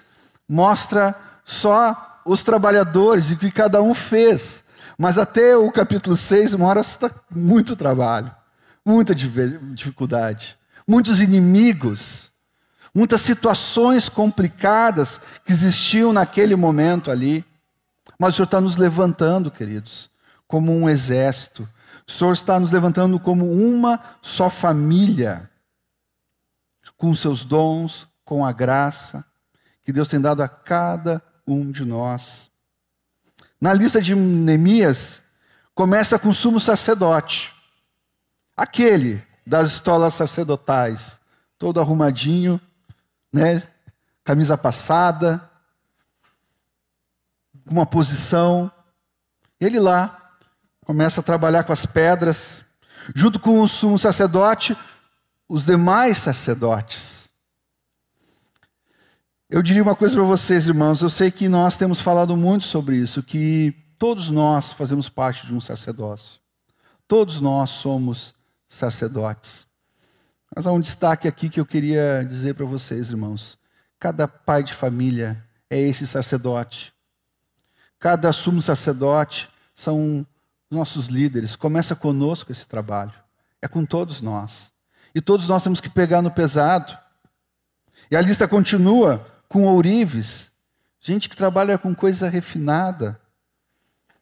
mostra 0.49 1.15
só 1.45 2.14
os 2.25 2.43
trabalhadores 2.43 3.31
e 3.31 3.35
o 3.35 3.39
que 3.39 3.51
cada 3.51 3.83
um 3.83 3.95
fez. 3.95 4.65
Mas 4.97 5.19
até 5.19 5.57
o 5.57 5.71
capítulo 5.71 6.17
6 6.17 6.55
mostra 6.55 7.15
muito 7.31 7.75
trabalho, 7.75 8.35
muita 8.85 9.15
dificuldade, 9.15 10.57
muitos 10.87 11.21
inimigos, 11.21 12.31
muitas 12.95 13.21
situações 13.21 14.09
complicadas 14.09 15.21
que 15.45 15.53
existiam 15.53 16.13
naquele 16.13 16.55
momento 16.55 17.11
ali. 17.11 17.45
Mas 18.19 18.35
o 18.35 18.37
Senhor 18.37 18.45
está 18.45 18.61
nos 18.61 18.77
levantando, 18.77 19.51
queridos, 19.51 20.11
como 20.47 20.73
um 20.73 20.89
exército. 20.89 21.69
O 22.07 22.13
Senhor 22.13 22.33
está 22.33 22.61
nos 22.61 22.71
levantando 22.71 23.19
como 23.19 23.51
uma 23.51 24.01
só 24.23 24.49
família, 24.49 25.51
com 26.97 27.15
seus 27.15 27.43
dons, 27.43 28.07
com 28.25 28.45
a 28.45 28.53
graça 28.53 29.25
que 29.85 29.93
Deus 29.93 30.09
tem 30.09 30.21
dado 30.21 30.43
a 30.43 30.49
cada 30.49 31.17
um 31.17 31.34
de 31.47 31.85
nós. 31.85 32.51
Na 33.61 33.73
lista 33.73 34.01
de 34.01 34.15
Neemias, 34.15 35.23
começa 35.75 36.19
com 36.19 36.29
o 36.29 36.35
sumo 36.35 36.61
sacerdote, 36.61 37.53
aquele 38.57 39.23
das 39.47 39.73
estolas 39.73 40.15
sacerdotais, 40.15 41.19
todo 41.59 41.81
arrumadinho, 41.81 42.61
né? 43.33 43.63
camisa 44.25 44.57
passada, 44.57 45.51
uma 47.67 47.85
posição. 47.85 48.71
Ele 49.61 49.79
lá 49.79 50.33
começa 50.85 51.21
a 51.21 51.25
trabalhar 51.25 51.65
com 51.65 51.73
as 51.73 51.85
pedras, 51.85 52.65
junto 53.15 53.39
com 53.39 53.61
o 53.61 53.69
sumo 53.69 53.99
sacerdote, 53.99 54.77
os 55.49 55.67
demais 55.67 56.19
sacerdotes. 56.19 57.24
Eu 59.55 59.63
diria 59.63 59.85
uma 59.85 59.95
coisa 59.95 60.17
para 60.17 60.25
vocês, 60.25 60.67
irmãos. 60.67 61.01
Eu 61.01 61.09
sei 61.09 61.31
que 61.31 61.49
nós 61.49 61.77
temos 61.77 62.01
falado 62.01 62.37
muito 62.37 62.65
sobre 62.65 62.97
isso, 62.97 63.23
que 63.23 63.73
todos 63.97 64.29
nós 64.29 64.73
fazemos 64.73 65.09
parte 65.09 65.47
de 65.47 65.55
um 65.55 65.61
sacerdócio. 65.61 66.41
Todos 67.07 67.39
nós 67.39 67.71
somos 67.71 68.35
sacerdotes. 68.69 69.65
Mas 70.53 70.67
há 70.67 70.73
um 70.73 70.81
destaque 70.81 71.29
aqui 71.29 71.49
que 71.49 71.61
eu 71.61 71.65
queria 71.65 72.27
dizer 72.29 72.57
para 72.57 72.67
vocês, 72.67 73.11
irmãos. 73.11 73.57
Cada 74.01 74.27
pai 74.27 74.65
de 74.65 74.75
família 74.75 75.41
é 75.71 75.79
esse 75.81 76.05
sacerdote. 76.05 76.93
Cada 78.01 78.33
sumo 78.33 78.61
sacerdote 78.61 79.49
são 79.73 80.27
nossos 80.69 81.07
líderes. 81.07 81.55
Começa 81.55 81.95
conosco 81.95 82.51
esse 82.51 82.67
trabalho. 82.67 83.15
É 83.63 83.69
com 83.69 83.87
todos 83.87 84.21
nós. 84.21 84.73
E 85.15 85.21
todos 85.21 85.47
nós 85.47 85.63
temos 85.63 85.81
que 85.81 85.89
pegar 85.89 86.23
no 86.23 86.31
pesado. 86.33 86.99
E 88.11 88.17
a 88.17 88.21
lista 88.21 88.49
continua 88.49 89.33
com 89.49 89.65
ourives, 89.65 90.51
gente 91.01 91.29
que 91.29 91.37
trabalha 91.37 91.79
com 91.79 91.95
coisa 91.95 92.29
refinada, 92.29 93.21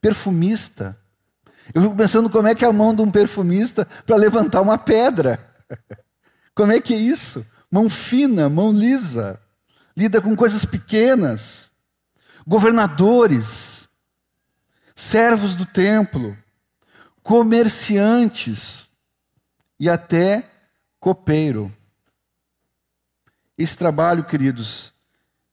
perfumista. 0.00 0.98
Eu 1.72 1.82
fico 1.82 1.96
pensando 1.96 2.28
como 2.28 2.48
é 2.48 2.54
que 2.54 2.64
é 2.64 2.68
a 2.68 2.72
mão 2.72 2.94
de 2.94 3.02
um 3.02 3.10
perfumista 3.10 3.86
para 4.06 4.16
levantar 4.16 4.60
uma 4.60 4.76
pedra. 4.76 5.48
Como 6.54 6.70
é 6.70 6.82
que 6.82 6.92
é 6.92 6.98
isso? 6.98 7.46
Mão 7.70 7.88
fina, 7.88 8.46
mão 8.46 8.70
lisa, 8.70 9.40
lida 9.96 10.20
com 10.20 10.36
coisas 10.36 10.66
pequenas. 10.66 11.70
Governadores, 12.46 13.88
servos 14.94 15.54
do 15.54 15.64
templo, 15.64 16.36
comerciantes 17.22 18.90
e 19.80 19.88
até 19.88 20.50
copeiro. 21.00 21.74
Esse 23.56 23.76
trabalho, 23.76 24.24
queridos, 24.24 24.91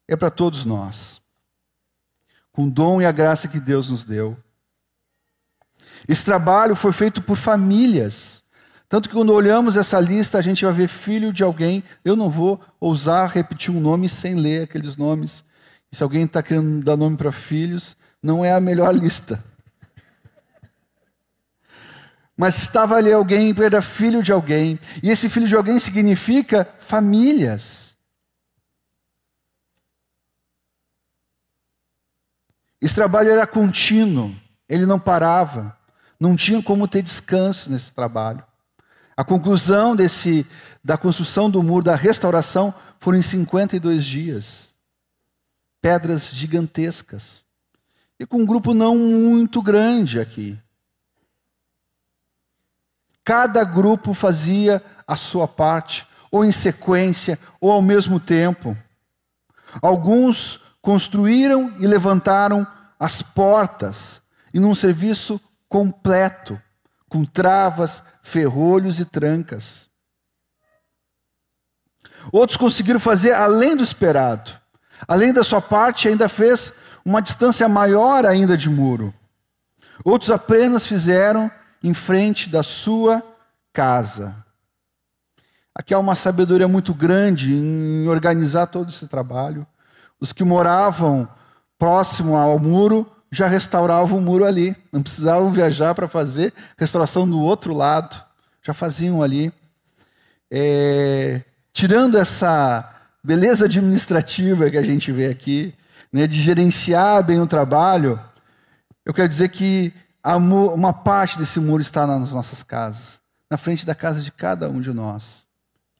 é 0.09 0.15
para 0.15 0.31
todos 0.31 0.65
nós, 0.65 1.21
com 2.51 2.65
o 2.65 2.71
dom 2.71 2.99
e 2.99 3.05
a 3.05 3.11
graça 3.11 3.47
que 3.47 3.59
Deus 3.59 3.91
nos 3.91 4.03
deu. 4.03 4.35
Esse 6.07 6.25
trabalho 6.25 6.75
foi 6.75 6.91
feito 6.91 7.21
por 7.21 7.37
famílias. 7.37 8.43
Tanto 8.89 9.07
que 9.07 9.13
quando 9.13 9.31
olhamos 9.31 9.77
essa 9.77 9.99
lista, 9.99 10.39
a 10.39 10.41
gente 10.41 10.65
vai 10.65 10.73
ver 10.73 10.87
filho 10.87 11.31
de 11.31 11.43
alguém. 11.43 11.83
Eu 12.03 12.15
não 12.15 12.27
vou 12.27 12.59
ousar 12.79 13.29
repetir 13.29 13.71
um 13.71 13.79
nome 13.79 14.09
sem 14.09 14.33
ler 14.33 14.63
aqueles 14.63 14.97
nomes. 14.97 15.43
E 15.91 15.95
se 15.95 16.01
alguém 16.01 16.23
está 16.23 16.41
querendo 16.41 16.83
dar 16.83 16.97
nome 16.97 17.15
para 17.15 17.31
filhos, 17.31 17.95
não 18.21 18.43
é 18.43 18.51
a 18.51 18.59
melhor 18.59 18.91
lista. 18.91 19.43
Mas 22.35 22.57
estava 22.57 22.95
ali 22.95 23.13
alguém 23.13 23.53
que 23.53 23.61
era 23.61 23.79
filho 23.79 24.23
de 24.23 24.31
alguém. 24.31 24.79
E 25.03 25.11
esse 25.11 25.29
filho 25.29 25.47
de 25.47 25.55
alguém 25.55 25.77
significa 25.77 26.67
famílias. 26.79 27.88
Esse 32.81 32.95
trabalho 32.95 33.29
era 33.29 33.45
contínuo, 33.45 34.35
ele 34.67 34.85
não 34.85 34.99
parava, 34.99 35.77
não 36.19 36.35
tinha 36.35 36.61
como 36.61 36.87
ter 36.87 37.01
descanso 37.01 37.69
nesse 37.69 37.93
trabalho. 37.93 38.43
A 39.15 39.23
conclusão 39.23 39.97
desse, 39.97 40.47
da 40.81 40.97
construção 40.97 41.49
do 41.49 41.61
muro, 41.61 41.83
da 41.83 41.95
restauração, 41.95 42.73
foram 42.99 43.17
em 43.17 43.21
52 43.21 44.05
dias. 44.05 44.69
Pedras 45.81 46.29
gigantescas. 46.29 47.43
e 48.17 48.25
com 48.25 48.37
um 48.37 48.45
grupo 48.45 48.73
não 48.73 48.97
muito 48.97 49.61
grande 49.61 50.19
aqui. 50.19 50.57
Cada 53.23 53.63
grupo 53.63 54.13
fazia 54.13 54.83
a 55.07 55.15
sua 55.15 55.47
parte, 55.47 56.07
ou 56.31 56.43
em 56.43 56.51
sequência, 56.51 57.37
ou 57.59 57.71
ao 57.71 57.81
mesmo 57.81 58.19
tempo. 58.19 58.77
Alguns 59.81 60.59
construíram 60.81 61.75
e 61.79 61.87
levantaram 61.87 62.65
as 62.99 63.21
portas, 63.21 64.21
e 64.53 64.59
num 64.59 64.75
serviço 64.75 65.39
completo, 65.67 66.59
com 67.07 67.23
travas, 67.23 68.03
ferrolhos 68.21 68.99
e 68.99 69.05
trancas. 69.05 69.89
Outros 72.31 72.57
conseguiram 72.57 72.99
fazer 72.99 73.33
além 73.33 73.75
do 73.75 73.83
esperado. 73.83 74.51
Além 75.07 75.31
da 75.31 75.43
sua 75.43 75.61
parte, 75.61 76.07
ainda 76.07 76.27
fez 76.27 76.73
uma 77.05 77.21
distância 77.21 77.67
maior 77.67 78.25
ainda 78.25 78.57
de 78.57 78.69
muro. 78.69 79.13
Outros 80.03 80.29
apenas 80.29 80.85
fizeram 80.85 81.49
em 81.81 81.93
frente 81.93 82.49
da 82.49 82.63
sua 82.63 83.23
casa. 83.73 84.35
Aqui 85.73 85.93
há 85.93 85.99
uma 85.99 86.15
sabedoria 86.15 86.67
muito 86.67 86.93
grande 86.93 87.53
em 87.53 88.07
organizar 88.07 88.67
todo 88.67 88.89
esse 88.89 89.07
trabalho. 89.07 89.65
Os 90.19 90.33
que 90.33 90.43
moravam 90.43 91.27
próximo 91.77 92.35
ao 92.35 92.59
muro 92.59 93.09
já 93.31 93.47
restauravam 93.47 94.17
o 94.17 94.21
muro 94.21 94.45
ali, 94.45 94.75
não 94.91 95.03
precisavam 95.03 95.51
viajar 95.51 95.93
para 95.93 96.07
fazer 96.07 96.53
restauração 96.77 97.29
do 97.29 97.39
outro 97.39 97.73
lado, 97.73 98.21
já 98.61 98.73
faziam 98.73 99.21
ali. 99.21 99.53
É, 100.51 101.43
tirando 101.71 102.17
essa 102.17 102.95
beleza 103.23 103.65
administrativa 103.65 104.69
que 104.69 104.77
a 104.77 104.81
gente 104.81 105.11
vê 105.11 105.27
aqui, 105.27 105.73
né, 106.11 106.25
de 106.25 106.41
gerenciar 106.41 107.23
bem 107.23 107.39
o 107.39 107.47
trabalho, 107.47 108.19
eu 109.05 109.13
quero 109.13 109.29
dizer 109.29 109.49
que 109.49 109.93
uma 110.23 110.91
parte 110.91 111.37
desse 111.37 111.59
muro 111.59 111.81
está 111.81 112.05
nas 112.05 112.31
nossas 112.31 112.63
casas, 112.63 113.19
na 113.49 113.57
frente 113.57 113.85
da 113.85 113.95
casa 113.95 114.21
de 114.21 114.31
cada 114.31 114.69
um 114.69 114.81
de 114.81 114.91
nós, 114.91 115.45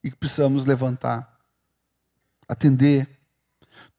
e 0.04 0.10
que 0.10 0.18
precisamos 0.18 0.66
levantar, 0.66 1.32
atender. 2.48 3.08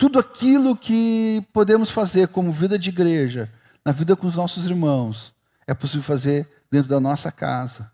Tudo 0.01 0.19
aquilo 0.19 0.75
que 0.75 1.47
podemos 1.53 1.91
fazer 1.91 2.29
como 2.29 2.55
vida 2.55 2.79
de 2.79 2.89
igreja, 2.89 3.53
na 3.85 3.93
vida 3.93 4.17
com 4.17 4.27
os 4.27 4.35
nossos 4.35 4.65
irmãos, 4.65 5.35
é 5.67 5.75
possível 5.75 6.03
fazer 6.03 6.49
dentro 6.71 6.89
da 6.89 6.99
nossa 6.99 7.31
casa. 7.31 7.93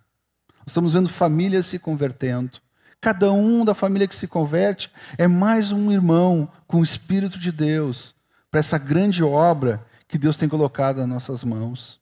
Estamos 0.65 0.93
vendo 0.93 1.09
famílias 1.09 1.67
se 1.67 1.81
convertendo. 1.81 2.61
Cada 3.01 3.33
um 3.33 3.65
da 3.65 3.75
família 3.75 4.07
que 4.07 4.15
se 4.15 4.29
converte 4.29 4.89
é 5.19 5.27
mais 5.27 5.73
um 5.73 5.91
irmão 5.91 6.49
com 6.69 6.79
o 6.79 6.85
Espírito 6.85 7.41
de 7.41 7.51
Deus 7.51 8.15
para 8.53 8.61
essa 8.61 8.79
grande 8.79 9.25
obra 9.25 9.85
que 10.07 10.17
Deus 10.17 10.37
tem 10.37 10.49
colocado 10.49 10.99
nas 10.99 11.09
nossas 11.09 11.43
mãos. 11.43 12.01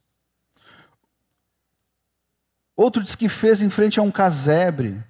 Outro 2.76 3.02
diz 3.02 3.14
que 3.14 3.30
fez 3.30 3.62
em 3.62 3.70
frente 3.70 3.98
a 3.98 4.02
um 4.02 4.10
casebre. 4.10 5.02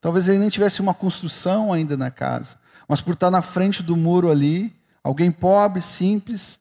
Talvez 0.00 0.28
ele 0.28 0.38
nem 0.38 0.50
tivesse 0.50 0.80
uma 0.80 0.94
construção 0.94 1.72
ainda 1.72 1.96
na 1.96 2.12
casa, 2.12 2.61
mas 2.88 3.00
por 3.00 3.14
estar 3.14 3.30
na 3.30 3.42
frente 3.42 3.82
do 3.82 3.96
muro 3.96 4.30
ali, 4.30 4.74
alguém 5.02 5.30
pobre, 5.30 5.80
simples, 5.80 6.58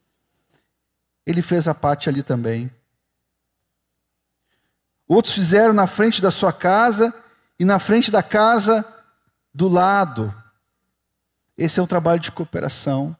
ele 1.26 1.42
fez 1.42 1.68
a 1.68 1.76
parte 1.76 2.10
ali 2.10 2.24
também. 2.24 2.72
Outros 5.08 5.34
fizeram 5.34 5.74
na 5.74 5.88
frente 5.88 6.22
da 6.22 6.32
sua 6.32 6.54
casa 6.54 7.14
e 7.60 7.66
na 7.66 7.80
frente 7.80 8.10
da 8.10 8.24
casa 8.24 8.86
do 9.54 9.68
lado. 9.68 10.34
Esse 11.58 11.80
é 11.80 11.84
um 11.84 11.88
trabalho 11.88 12.20
de 12.20 12.32
cooperação. 12.32 13.16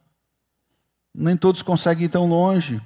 Nem 1.14 1.36
todos 1.36 1.60
conseguem 1.60 2.06
ir 2.06 2.08
tão 2.08 2.26
longe, 2.26 2.82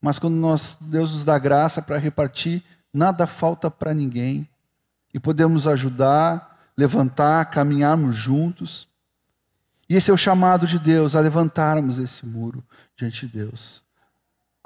mas 0.00 0.18
quando 0.18 0.36
nós, 0.36 0.76
Deus 0.80 1.12
nos 1.12 1.24
dá 1.24 1.38
graça 1.38 1.82
para 1.82 1.98
repartir, 1.98 2.64
nada 2.92 3.26
falta 3.26 3.70
para 3.70 3.92
ninguém. 3.92 4.48
E 5.12 5.20
podemos 5.20 5.66
ajudar, 5.66 6.58
levantar, 6.76 7.50
caminharmos 7.50 8.16
juntos. 8.16 8.87
E 9.88 9.96
esse 9.96 10.10
é 10.10 10.14
o 10.14 10.18
chamado 10.18 10.66
de 10.66 10.78
Deus, 10.78 11.14
a 11.14 11.20
levantarmos 11.20 11.98
esse 11.98 12.26
muro 12.26 12.62
diante 12.96 13.26
de 13.26 13.38
Deus 13.38 13.82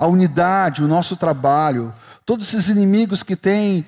a 0.03 0.07
unidade, 0.09 0.83
o 0.83 0.89
nosso 0.89 1.17
trabalho, 1.17 1.95
todos 2.27 2.49
esses 2.49 2.69
inimigos 2.69 3.23
que 3.23 3.37
têm 3.37 3.87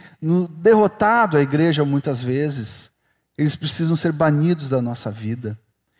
derrotado 0.61 1.37
a 1.37 1.43
igreja 1.43 1.85
muitas 1.85 2.23
vezes, 2.23 2.89
eles 3.37 3.57
precisam 3.57 3.97
ser 3.97 4.13
banidos 4.13 4.69
da 4.69 4.81
nossa 4.81 5.11
vida. 5.11 5.59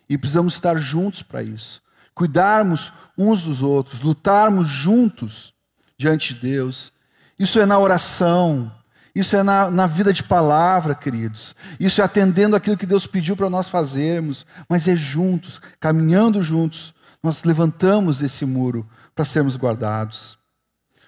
E 0.09 0.17
precisamos 0.17 0.55
estar 0.55 0.79
juntos 0.79 1.25
para 1.25 1.43
isso. 1.43 1.83
Cuidarmos 2.15 2.93
uns 3.19 3.43
dos 3.43 3.61
outros, 3.61 4.03
lutarmos 4.03 4.69
juntos 4.69 5.53
diante 5.99 6.33
de 6.33 6.41
Deus. 6.41 6.93
Isso 7.37 7.59
é 7.59 7.67
na 7.67 7.77
oração, 7.77 8.71
isso 9.15 9.37
é 9.37 9.45
na, 9.45 9.71
na, 9.71 9.87
vida 9.87 10.13
de 10.13 10.25
palavra, 10.25 10.95
queridos. 10.95 11.55
Isso 11.79 12.01
é 12.01 12.05
atendendo 12.05 12.57
aquilo 12.57 12.77
que 12.77 12.87
Deus 12.87 13.07
pediu 13.07 13.37
para 13.37 13.49
nós 13.49 13.69
fazermos. 13.69 14.45
Mas 14.69 14.89
é 14.89 14.97
juntos, 14.97 15.61
caminhando 15.79 16.43
juntos, 16.43 16.93
nós 17.23 17.45
levantamos 17.45 18.23
esse 18.23 18.45
muro 18.45 18.89
para 19.15 19.25
sermos 19.25 19.57
guardados. 19.57 20.37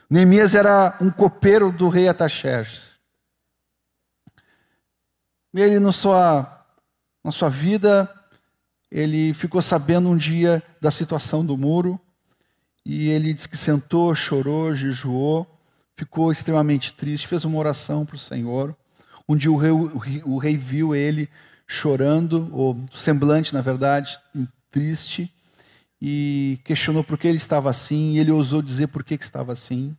Neemias 0.08 0.54
era 0.54 0.96
um 1.00 1.10
copeiro 1.10 1.72
do 1.72 1.88
rei 1.88 2.06
Ataxerxes. 2.06 2.96
Ele, 5.52 5.80
na 5.80 5.90
sua, 5.90 6.64
na 7.24 7.32
sua 7.32 7.48
vida, 7.48 8.08
ele 8.88 9.34
ficou 9.34 9.60
sabendo 9.60 10.08
um 10.08 10.16
dia 10.16 10.62
da 10.80 10.92
situação 10.92 11.44
do 11.44 11.56
muro, 11.56 12.00
e 12.84 13.08
ele 13.08 13.34
disse 13.34 13.48
que 13.48 13.56
sentou, 13.56 14.14
chorou, 14.14 14.76
jejuou, 14.76 15.55
ficou 15.96 16.30
extremamente 16.30 16.92
triste, 16.92 17.26
fez 17.26 17.44
uma 17.44 17.58
oração 17.58 18.04
para 18.04 18.16
o 18.16 18.18
Senhor. 18.18 18.76
Um 19.28 19.36
dia 19.36 19.50
o 19.50 19.56
rei, 19.56 19.70
o 20.24 20.38
rei, 20.38 20.56
viu 20.56 20.94
ele 20.94 21.28
chorando, 21.66 22.48
ou 22.52 22.78
semblante, 22.94 23.52
na 23.52 23.60
verdade, 23.60 24.18
triste, 24.70 25.32
e 26.00 26.60
questionou 26.64 27.02
por 27.02 27.18
que 27.18 27.26
ele 27.26 27.38
estava 27.38 27.70
assim, 27.70 28.12
e 28.12 28.18
ele 28.18 28.30
ousou 28.30 28.62
dizer 28.62 28.88
por 28.88 29.02
que, 29.02 29.14
estava 29.14 29.52
assim, 29.52 29.96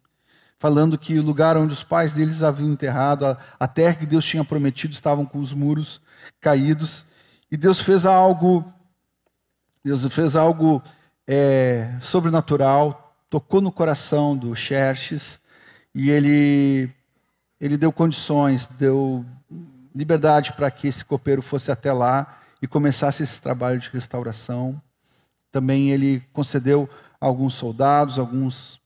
falando 0.59 0.97
que 0.97 1.19
o 1.19 1.23
lugar 1.23 1.57
onde 1.57 1.73
os 1.73 1.83
pais 1.83 2.13
deles 2.13 2.41
haviam 2.41 2.69
enterrado, 2.69 3.25
a, 3.25 3.37
a 3.59 3.67
terra 3.67 3.95
que 3.95 4.05
Deus 4.05 4.25
tinha 4.25 4.45
prometido, 4.45 4.93
estavam 4.93 5.25
com 5.25 5.39
os 5.39 5.51
muros 5.51 5.99
caídos, 6.39 7.03
e 7.51 7.57
Deus 7.57 7.81
fez 7.81 8.05
algo, 8.05 8.63
Deus 9.83 10.05
fez 10.13 10.35
algo 10.35 10.81
é, 11.27 11.97
sobrenatural, 12.01 13.15
tocou 13.29 13.59
no 13.59 13.71
coração 13.71 14.37
do 14.37 14.55
Xerxes, 14.55 15.39
e 15.97 16.11
ele, 16.11 16.91
ele 17.59 17.75
deu 17.75 17.91
condições, 17.91 18.69
deu 18.77 19.25
liberdade 19.95 20.53
para 20.53 20.69
que 20.69 20.87
esse 20.87 21.03
copeiro 21.03 21.41
fosse 21.41 21.71
até 21.71 21.91
lá 21.91 22.37
e 22.61 22.67
começasse 22.67 23.23
esse 23.23 23.41
trabalho 23.41 23.79
de 23.79 23.89
restauração. 23.89 24.79
Também 25.51 25.89
ele 25.89 26.23
concedeu 26.31 26.87
alguns 27.19 27.55
soldados, 27.55 28.19
alguns 28.19 28.79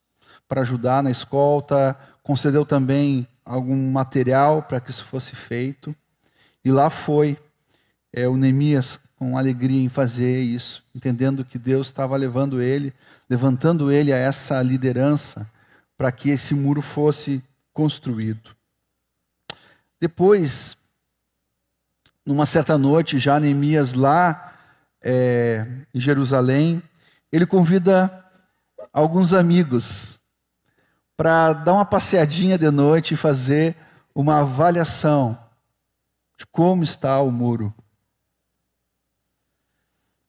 para 0.48 0.62
ajudar 0.62 1.02
na 1.02 1.10
escolta, 1.10 1.94
concedeu 2.22 2.64
também 2.64 3.28
algum 3.44 3.92
material 3.92 4.62
para 4.62 4.80
que 4.80 4.90
isso 4.90 5.04
fosse 5.04 5.36
feito. 5.36 5.94
E 6.64 6.72
lá 6.72 6.88
foi 6.88 7.36
é, 8.10 8.26
o 8.26 8.38
Neemias 8.38 8.98
com 9.16 9.36
alegria 9.36 9.84
em 9.84 9.90
fazer 9.90 10.40
isso, 10.40 10.82
entendendo 10.94 11.44
que 11.44 11.58
Deus 11.58 11.88
estava 11.88 12.16
levando 12.16 12.62
ele, 12.62 12.90
levantando 13.28 13.92
ele 13.92 14.14
a 14.14 14.16
essa 14.16 14.62
liderança 14.62 15.46
para 16.02 16.10
que 16.10 16.30
esse 16.30 16.52
muro 16.52 16.82
fosse 16.82 17.40
construído. 17.72 18.56
Depois, 20.00 20.76
numa 22.26 22.44
certa 22.44 22.76
noite, 22.76 23.20
já 23.20 23.38
Neemias 23.38 23.92
lá 23.92 24.52
é, 25.00 25.64
em 25.94 26.00
Jerusalém, 26.00 26.82
ele 27.30 27.46
convida 27.46 28.28
alguns 28.92 29.32
amigos 29.32 30.18
para 31.16 31.52
dar 31.52 31.74
uma 31.74 31.84
passeadinha 31.84 32.58
de 32.58 32.68
noite 32.68 33.14
e 33.14 33.16
fazer 33.16 33.76
uma 34.12 34.40
avaliação 34.40 35.38
de 36.36 36.44
como 36.46 36.82
está 36.82 37.20
o 37.20 37.30
muro. 37.30 37.72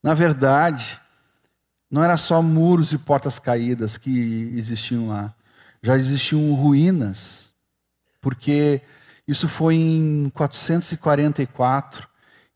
Na 0.03 0.13
verdade, 0.13 1.01
não 1.89 2.03
era 2.03 2.15
só 2.15 2.43
muros 2.43 2.93
e 2.93 2.97
portas 2.99 3.39
caídas 3.39 3.97
que 3.97 4.53
existiam 4.55 5.07
lá, 5.07 5.33
já 5.83 5.97
existiam 5.97 6.53
ruínas, 6.53 7.53
porque 8.19 8.81
isso 9.27 9.47
foi 9.47 9.75
em 9.75 10.31
444 10.33 12.07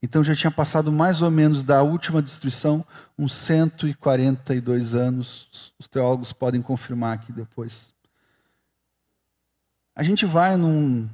então 0.02 0.24
já 0.24 0.36
tinha 0.36 0.52
passado 0.52 0.92
mais 0.92 1.22
ou 1.22 1.32
menos 1.32 1.64
da 1.64 1.82
última 1.82 2.22
destruição 2.22 2.86
uns 3.18 3.34
142 3.34 4.94
anos. 4.94 5.74
Os 5.80 5.88
teólogos 5.88 6.32
podem 6.32 6.62
confirmar 6.62 7.14
aqui 7.14 7.32
depois. 7.32 7.94
A 9.96 10.04
gente 10.04 10.26
vai 10.26 10.56
num. 10.56 11.10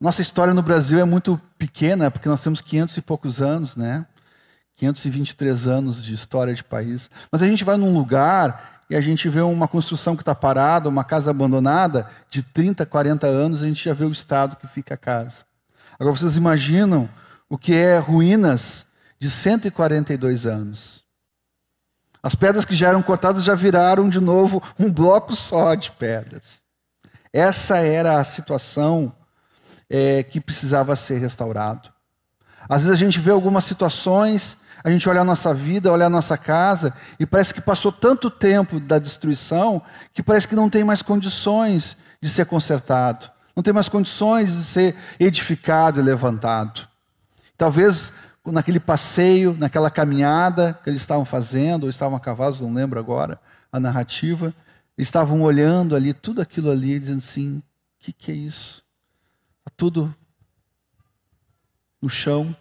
Nossa 0.00 0.22
história 0.22 0.54
no 0.54 0.62
Brasil 0.62 0.98
é 0.98 1.04
muito 1.04 1.38
pequena, 1.58 2.10
porque 2.10 2.28
nós 2.28 2.40
temos 2.40 2.60
500 2.60 2.96
e 2.96 3.02
poucos 3.02 3.42
anos, 3.42 3.76
né? 3.76 4.06
523 4.76 5.66
anos 5.66 6.02
de 6.02 6.14
história 6.14 6.54
de 6.54 6.64
país. 6.64 7.10
Mas 7.30 7.42
a 7.42 7.46
gente 7.46 7.64
vai 7.64 7.76
num 7.76 7.92
lugar 7.92 8.69
e 8.90 8.96
a 8.96 9.00
gente 9.00 9.28
vê 9.28 9.40
uma 9.40 9.68
construção 9.68 10.16
que 10.16 10.22
está 10.22 10.34
parada, 10.34 10.88
uma 10.88 11.04
casa 11.04 11.30
abandonada 11.30 12.10
de 12.28 12.42
30, 12.42 12.84
40 12.84 13.24
anos, 13.28 13.62
a 13.62 13.66
gente 13.66 13.84
já 13.84 13.94
vê 13.94 14.04
o 14.04 14.10
estado 14.10 14.56
que 14.56 14.66
fica 14.66 14.94
a 14.94 14.98
casa. 14.98 15.44
Agora 15.98 16.16
vocês 16.16 16.36
imaginam 16.36 17.08
o 17.48 17.56
que 17.56 17.72
é 17.72 17.98
ruínas 17.98 18.84
de 19.16 19.30
142 19.30 20.44
anos. 20.44 21.04
As 22.20 22.34
pedras 22.34 22.64
que 22.64 22.74
já 22.74 22.88
eram 22.88 23.00
cortadas 23.00 23.44
já 23.44 23.54
viraram 23.54 24.08
de 24.08 24.18
novo 24.18 24.60
um 24.76 24.90
bloco 24.90 25.36
só 25.36 25.74
de 25.76 25.92
pedras. 25.92 26.60
Essa 27.32 27.78
era 27.78 28.18
a 28.18 28.24
situação 28.24 29.14
é, 29.88 30.24
que 30.24 30.40
precisava 30.40 30.96
ser 30.96 31.18
restaurado. 31.18 31.92
Às 32.68 32.82
vezes 32.82 33.00
a 33.00 33.04
gente 33.04 33.20
vê 33.20 33.30
algumas 33.30 33.64
situações, 33.64 34.56
a 34.82 34.90
gente 34.90 35.08
olha 35.08 35.20
a 35.20 35.24
nossa 35.24 35.52
vida, 35.52 35.92
olha 35.92 36.06
a 36.06 36.10
nossa 36.10 36.36
casa, 36.38 36.94
e 37.18 37.26
parece 37.26 37.52
que 37.52 37.60
passou 37.60 37.92
tanto 37.92 38.30
tempo 38.30 38.80
da 38.80 38.98
destruição 38.98 39.82
que 40.12 40.22
parece 40.22 40.48
que 40.48 40.56
não 40.56 40.70
tem 40.70 40.84
mais 40.84 41.02
condições 41.02 41.96
de 42.20 42.28
ser 42.28 42.46
consertado, 42.46 43.30
não 43.54 43.62
tem 43.62 43.72
mais 43.72 43.88
condições 43.88 44.52
de 44.56 44.64
ser 44.64 44.96
edificado 45.18 46.00
e 46.00 46.02
levantado. 46.02 46.88
Talvez 47.56 48.12
naquele 48.46 48.80
passeio, 48.80 49.54
naquela 49.58 49.90
caminhada 49.90 50.78
que 50.82 50.88
eles 50.88 51.00
estavam 51.00 51.24
fazendo, 51.24 51.84
ou 51.84 51.90
estavam 51.90 52.16
a 52.16 52.20
cavalo, 52.20 52.56
não 52.60 52.72
lembro 52.72 52.98
agora 52.98 53.38
a 53.70 53.78
narrativa, 53.78 54.54
eles 54.96 55.08
estavam 55.08 55.42
olhando 55.42 55.94
ali, 55.94 56.12
tudo 56.12 56.40
aquilo 56.40 56.70
ali, 56.70 56.98
dizendo 56.98 57.18
assim: 57.18 57.58
o 57.58 57.62
que, 57.98 58.12
que 58.12 58.32
é 58.32 58.34
isso? 58.34 58.82
Está 59.60 59.72
tudo 59.76 60.14
no 62.00 62.08
chão. 62.08 62.56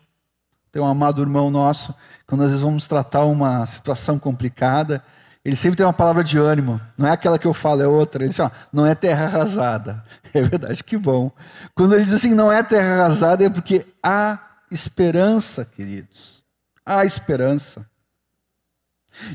Tem 0.72 0.82
um 0.82 0.86
amado 0.86 1.22
irmão 1.22 1.50
nosso, 1.50 1.94
quando 2.28 2.44
às 2.44 2.50
vezes 2.50 2.64
vamos 2.64 2.86
tratar 2.86 3.26
uma 3.26 3.66
situação 3.66 4.20
complicada, 4.20 5.04
ele 5.44 5.56
sempre 5.56 5.78
tem 5.78 5.86
uma 5.86 5.94
palavra 5.94 6.24
de 6.24 6.38
ânimo. 6.38 6.80
Não 6.98 7.08
é 7.08 7.12
aquela 7.12 7.40
que 7.40 7.48
eu 7.48 7.54
falo, 7.54 7.82
é 7.82 7.88
outra. 7.88 8.24
Ele 8.24 8.30
diz, 8.30 8.40
ó, 8.40 8.52
não 8.72 8.86
é 8.86 8.94
terra 8.94 9.26
arrasada. 9.26 10.04
É 10.32 10.44
verdade, 10.44 10.84
que 10.84 10.96
bom. 10.96 11.32
Quando 11.74 11.96
ele 11.96 12.04
diz 12.04 12.14
assim, 12.14 12.36
não 12.36 12.52
é 12.52 12.62
terra 12.62 13.06
arrasada, 13.06 13.44
é 13.44 13.50
porque 13.50 13.88
há 14.04 14.38
esperança, 14.70 15.66
queridos. 15.66 16.44
Há 16.86 17.04
esperança. 17.04 17.84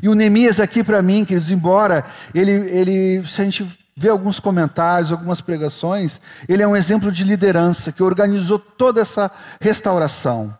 E 0.01 0.09
o 0.09 0.14
Neemias 0.14 0.61
aqui 0.61 0.85
para 0.85 1.03
mim, 1.03 1.25
queridos, 1.25 1.51
embora 1.51 2.05
ele, 2.33 2.53
ele, 2.53 3.27
se 3.27 3.42
a 3.42 3.44
gente 3.44 3.66
vê 3.97 4.09
alguns 4.09 4.38
comentários, 4.38 5.11
algumas 5.11 5.40
pregações, 5.40 6.20
ele 6.49 6.62
é 6.62 6.68
um 6.68 6.77
exemplo 6.77 7.11
de 7.11 7.25
liderança 7.25 7.90
que 7.90 8.03
organizou 8.03 8.61
toda 8.61 9.01
essa 9.01 9.29
restauração. 9.61 10.57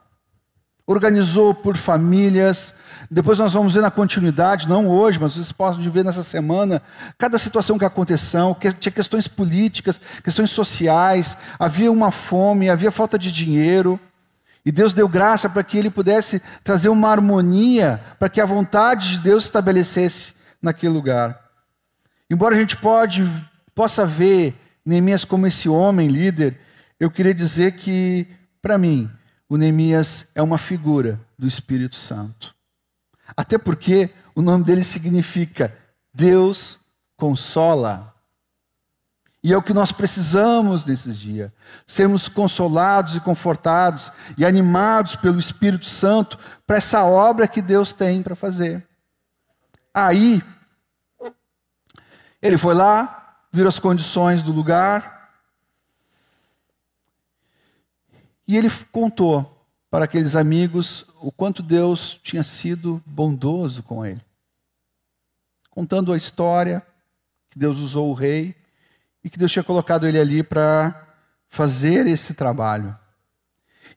Organizou 0.87 1.55
por 1.55 1.77
famílias. 1.77 2.75
Depois 3.11 3.38
nós 3.38 3.53
vamos 3.53 3.75
ver 3.75 3.81
na 3.81 3.90
continuidade, 3.90 4.68
não 4.68 4.88
hoje, 4.88 5.18
mas 5.18 5.35
vocês 5.35 5.53
podem 5.53 5.88
ver 5.90 6.05
nessa 6.05 6.23
semana, 6.23 6.83
cada 7.18 7.38
situação 7.38 7.79
que 7.79 7.85
aconteceu, 7.85 8.55
que 8.55 8.73
tinha 8.73 8.92
questões 8.92 9.29
políticas, 9.29 10.01
questões 10.23 10.51
sociais, 10.51 11.37
havia 11.59 11.90
uma 11.90 12.11
fome, 12.11 12.68
havia 12.68 12.90
falta 12.90 13.18
de 13.18 13.31
dinheiro. 13.31 13.99
E 14.64 14.73
Deus 14.73 14.94
deu 14.94 15.07
graça 15.07 15.49
para 15.49 15.62
que 15.62 15.77
ele 15.77 15.90
pudesse 15.90 16.40
trazer 16.62 16.88
uma 16.88 17.11
harmonia, 17.11 18.01
para 18.18 18.31
que 18.31 18.40
a 18.40 18.47
vontade 18.47 19.11
de 19.11 19.18
Deus 19.18 19.44
estabelecesse 19.44 20.35
naquele 20.61 20.92
lugar. 20.92 21.38
Embora 22.31 22.57
a 22.57 22.59
gente 22.59 22.77
pode, 22.77 23.31
possa 23.75 24.07
ver 24.07 24.55
Neemias 24.85 25.25
como 25.25 25.47
esse 25.47 25.68
homem 25.68 26.09
líder, 26.09 26.59
eu 26.99 27.11
queria 27.11 27.35
dizer 27.35 27.73
que, 27.73 28.27
para 28.62 28.79
mim, 28.79 29.11
o 29.48 29.57
Neemias 29.57 30.26
é 30.35 30.42
uma 30.42 30.59
figura 30.59 31.20
do 31.38 31.46
Espírito 31.46 31.96
Santo. 31.96 32.54
Até 33.37 33.59
porque 33.59 34.11
o 34.35 34.42
nome 34.42 34.64
dele 34.64 34.85
significa 34.85 35.76
Deus 36.12 36.78
consola. 37.16 38.14
E 39.42 39.52
é 39.52 39.57
o 39.57 39.62
que 39.62 39.74
nós 39.74 39.92
precisamos 39.92 40.87
nesses 40.87 41.18
dias: 41.18 41.50
sermos 41.87 42.28
consolados 42.28 43.14
e 43.14 43.20
confortados 43.20 44.11
e 44.38 44.44
animados 44.44 45.16
pelo 45.16 45.38
Espírito 45.38 45.87
Santo 45.87 46.38
para 46.66 46.76
essa 46.76 47.04
obra 47.04 47.46
que 47.46 47.61
Deus 47.61 47.92
tem 47.92 48.22
para 48.22 48.35
fazer. 48.35 48.87
Aí, 49.92 50.42
ele 52.40 52.59
foi 52.59 52.74
lá, 52.74 53.38
viu 53.52 53.68
as 53.68 53.78
condições 53.78 54.42
do 54.42 54.50
lugar, 54.50 55.24
e 58.46 58.57
ele 58.57 58.70
contou 58.92 59.50
para 59.90 60.04
aqueles 60.04 60.35
amigos 60.35 61.07
o 61.20 61.30
quanto 61.30 61.62
Deus 61.62 62.18
tinha 62.22 62.42
sido 62.42 63.02
bondoso 63.07 63.83
com 63.83 64.04
ele. 64.04 64.20
Contando 65.70 66.12
a 66.12 66.16
história 66.16 66.85
que 67.50 67.59
Deus 67.59 67.78
usou 67.78 68.11
o 68.11 68.14
rei 68.14 68.54
e 69.22 69.30
que 69.30 69.38
Deus 69.38 69.52
tinha 69.52 69.62
colocado 69.62 70.07
ele 70.07 70.18
ali 70.18 70.42
para 70.42 71.09
fazer 71.48 72.07
esse 72.07 72.35
trabalho. 72.35 72.96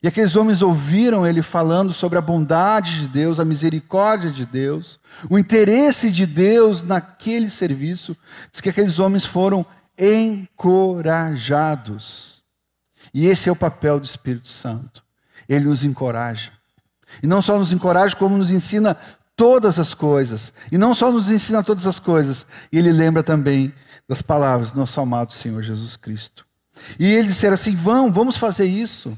E 0.02 0.06
aqueles 0.06 0.36
homens 0.36 0.62
ouviram 0.62 1.26
ele 1.26 1.42
falando 1.42 1.92
sobre 1.92 2.16
a 2.16 2.22
bondade 2.22 3.00
de 3.00 3.08
Deus, 3.08 3.40
a 3.40 3.44
misericórdia 3.44 4.30
de 4.30 4.46
Deus, 4.46 5.00
o 5.28 5.36
interesse 5.36 6.12
de 6.12 6.24
Deus 6.24 6.84
naquele 6.84 7.50
serviço. 7.50 8.16
Diz 8.52 8.60
que 8.60 8.68
aqueles 8.68 9.00
homens 9.00 9.24
foram 9.24 9.66
encorajados. 9.98 12.37
E 13.12 13.26
esse 13.26 13.48
é 13.48 13.52
o 13.52 13.56
papel 13.56 13.98
do 13.98 14.04
Espírito 14.04 14.48
Santo. 14.48 15.02
Ele 15.48 15.64
nos 15.64 15.84
encoraja. 15.84 16.52
E 17.22 17.26
não 17.26 17.40
só 17.40 17.58
nos 17.58 17.72
encoraja, 17.72 18.14
como 18.14 18.36
nos 18.36 18.50
ensina 18.50 18.96
todas 19.34 19.78
as 19.78 19.94
coisas. 19.94 20.52
E 20.70 20.76
não 20.76 20.94
só 20.94 21.10
nos 21.10 21.30
ensina 21.30 21.62
todas 21.62 21.86
as 21.86 21.98
coisas, 21.98 22.44
ele 22.72 22.92
lembra 22.92 23.22
também 23.22 23.72
das 24.08 24.20
palavras 24.20 24.72
do 24.72 24.78
nosso 24.78 25.00
amado 25.00 25.32
Senhor 25.32 25.62
Jesus 25.62 25.96
Cristo. 25.96 26.44
E 26.98 27.06
ele 27.06 27.28
disseram 27.28 27.54
assim: 27.54 27.74
vamos, 27.74 28.12
vamos 28.12 28.36
fazer 28.36 28.66
isso. 28.66 29.16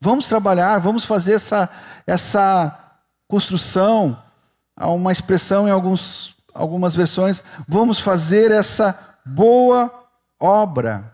Vamos 0.00 0.26
trabalhar, 0.26 0.78
vamos 0.78 1.04
fazer 1.04 1.34
essa, 1.34 1.68
essa 2.06 2.76
construção. 3.28 4.20
Há 4.76 4.90
uma 4.90 5.12
expressão 5.12 5.68
em 5.68 5.70
alguns, 5.70 6.34
algumas 6.52 6.94
versões: 6.94 7.42
vamos 7.68 7.98
fazer 7.98 8.50
essa 8.50 8.98
boa 9.24 9.92
obra. 10.40 11.11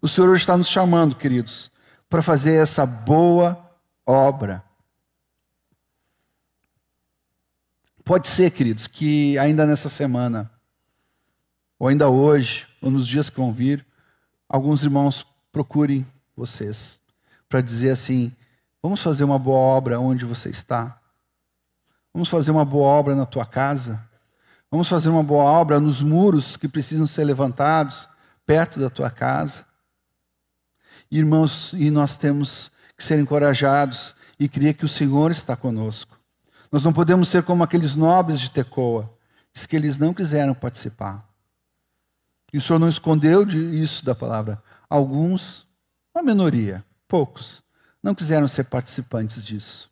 O 0.00 0.08
Senhor 0.08 0.34
está 0.36 0.56
nos 0.56 0.68
chamando, 0.68 1.16
queridos, 1.16 1.70
para 2.08 2.22
fazer 2.22 2.54
essa 2.54 2.86
boa 2.86 3.70
obra. 4.06 4.62
Pode 8.04 8.28
ser, 8.28 8.50
queridos, 8.52 8.86
que 8.86 9.36
ainda 9.38 9.66
nessa 9.66 9.88
semana 9.88 10.50
ou 11.78 11.88
ainda 11.88 12.08
hoje, 12.08 12.66
ou 12.80 12.90
nos 12.90 13.06
dias 13.06 13.30
que 13.30 13.38
vão 13.38 13.52
vir, 13.52 13.86
alguns 14.48 14.82
irmãos 14.82 15.26
procurem 15.52 16.06
vocês 16.36 16.98
para 17.48 17.60
dizer 17.60 17.90
assim: 17.90 18.32
vamos 18.82 19.02
fazer 19.02 19.24
uma 19.24 19.38
boa 19.38 19.58
obra 19.58 20.00
onde 20.00 20.24
você 20.24 20.48
está, 20.48 21.00
vamos 22.12 22.28
fazer 22.28 22.50
uma 22.50 22.64
boa 22.64 22.88
obra 22.88 23.14
na 23.14 23.26
tua 23.26 23.46
casa, 23.46 24.02
vamos 24.70 24.88
fazer 24.88 25.08
uma 25.08 25.22
boa 25.22 25.44
obra 25.44 25.78
nos 25.78 26.00
muros 26.00 26.56
que 26.56 26.68
precisam 26.68 27.06
ser 27.06 27.24
levantados 27.24 28.08
perto 28.46 28.80
da 28.80 28.88
tua 28.88 29.10
casa. 29.10 29.67
Irmãos, 31.10 31.72
e 31.72 31.90
nós 31.90 32.16
temos 32.16 32.70
que 32.96 33.04
ser 33.04 33.18
encorajados 33.18 34.14
e 34.38 34.48
crer 34.48 34.74
que 34.74 34.84
o 34.84 34.88
Senhor 34.88 35.30
está 35.30 35.56
conosco. 35.56 36.18
Nós 36.70 36.82
não 36.82 36.92
podemos 36.92 37.28
ser 37.28 37.42
como 37.42 37.64
aqueles 37.64 37.94
nobres 37.94 38.40
de 38.40 38.50
Tecoa, 38.50 39.10
diz 39.52 39.64
que 39.64 39.74
eles 39.74 39.96
não 39.96 40.12
quiseram 40.12 40.54
participar. 40.54 41.26
E 42.52 42.58
o 42.58 42.60
Senhor 42.60 42.78
não 42.78 42.88
escondeu 42.88 43.42
isso 43.48 44.04
da 44.04 44.14
palavra. 44.14 44.62
Alguns, 44.88 45.66
uma 46.14 46.22
minoria, 46.22 46.84
poucos, 47.06 47.62
não 48.02 48.14
quiseram 48.14 48.48
ser 48.48 48.64
participantes 48.64 49.44
disso. 49.44 49.90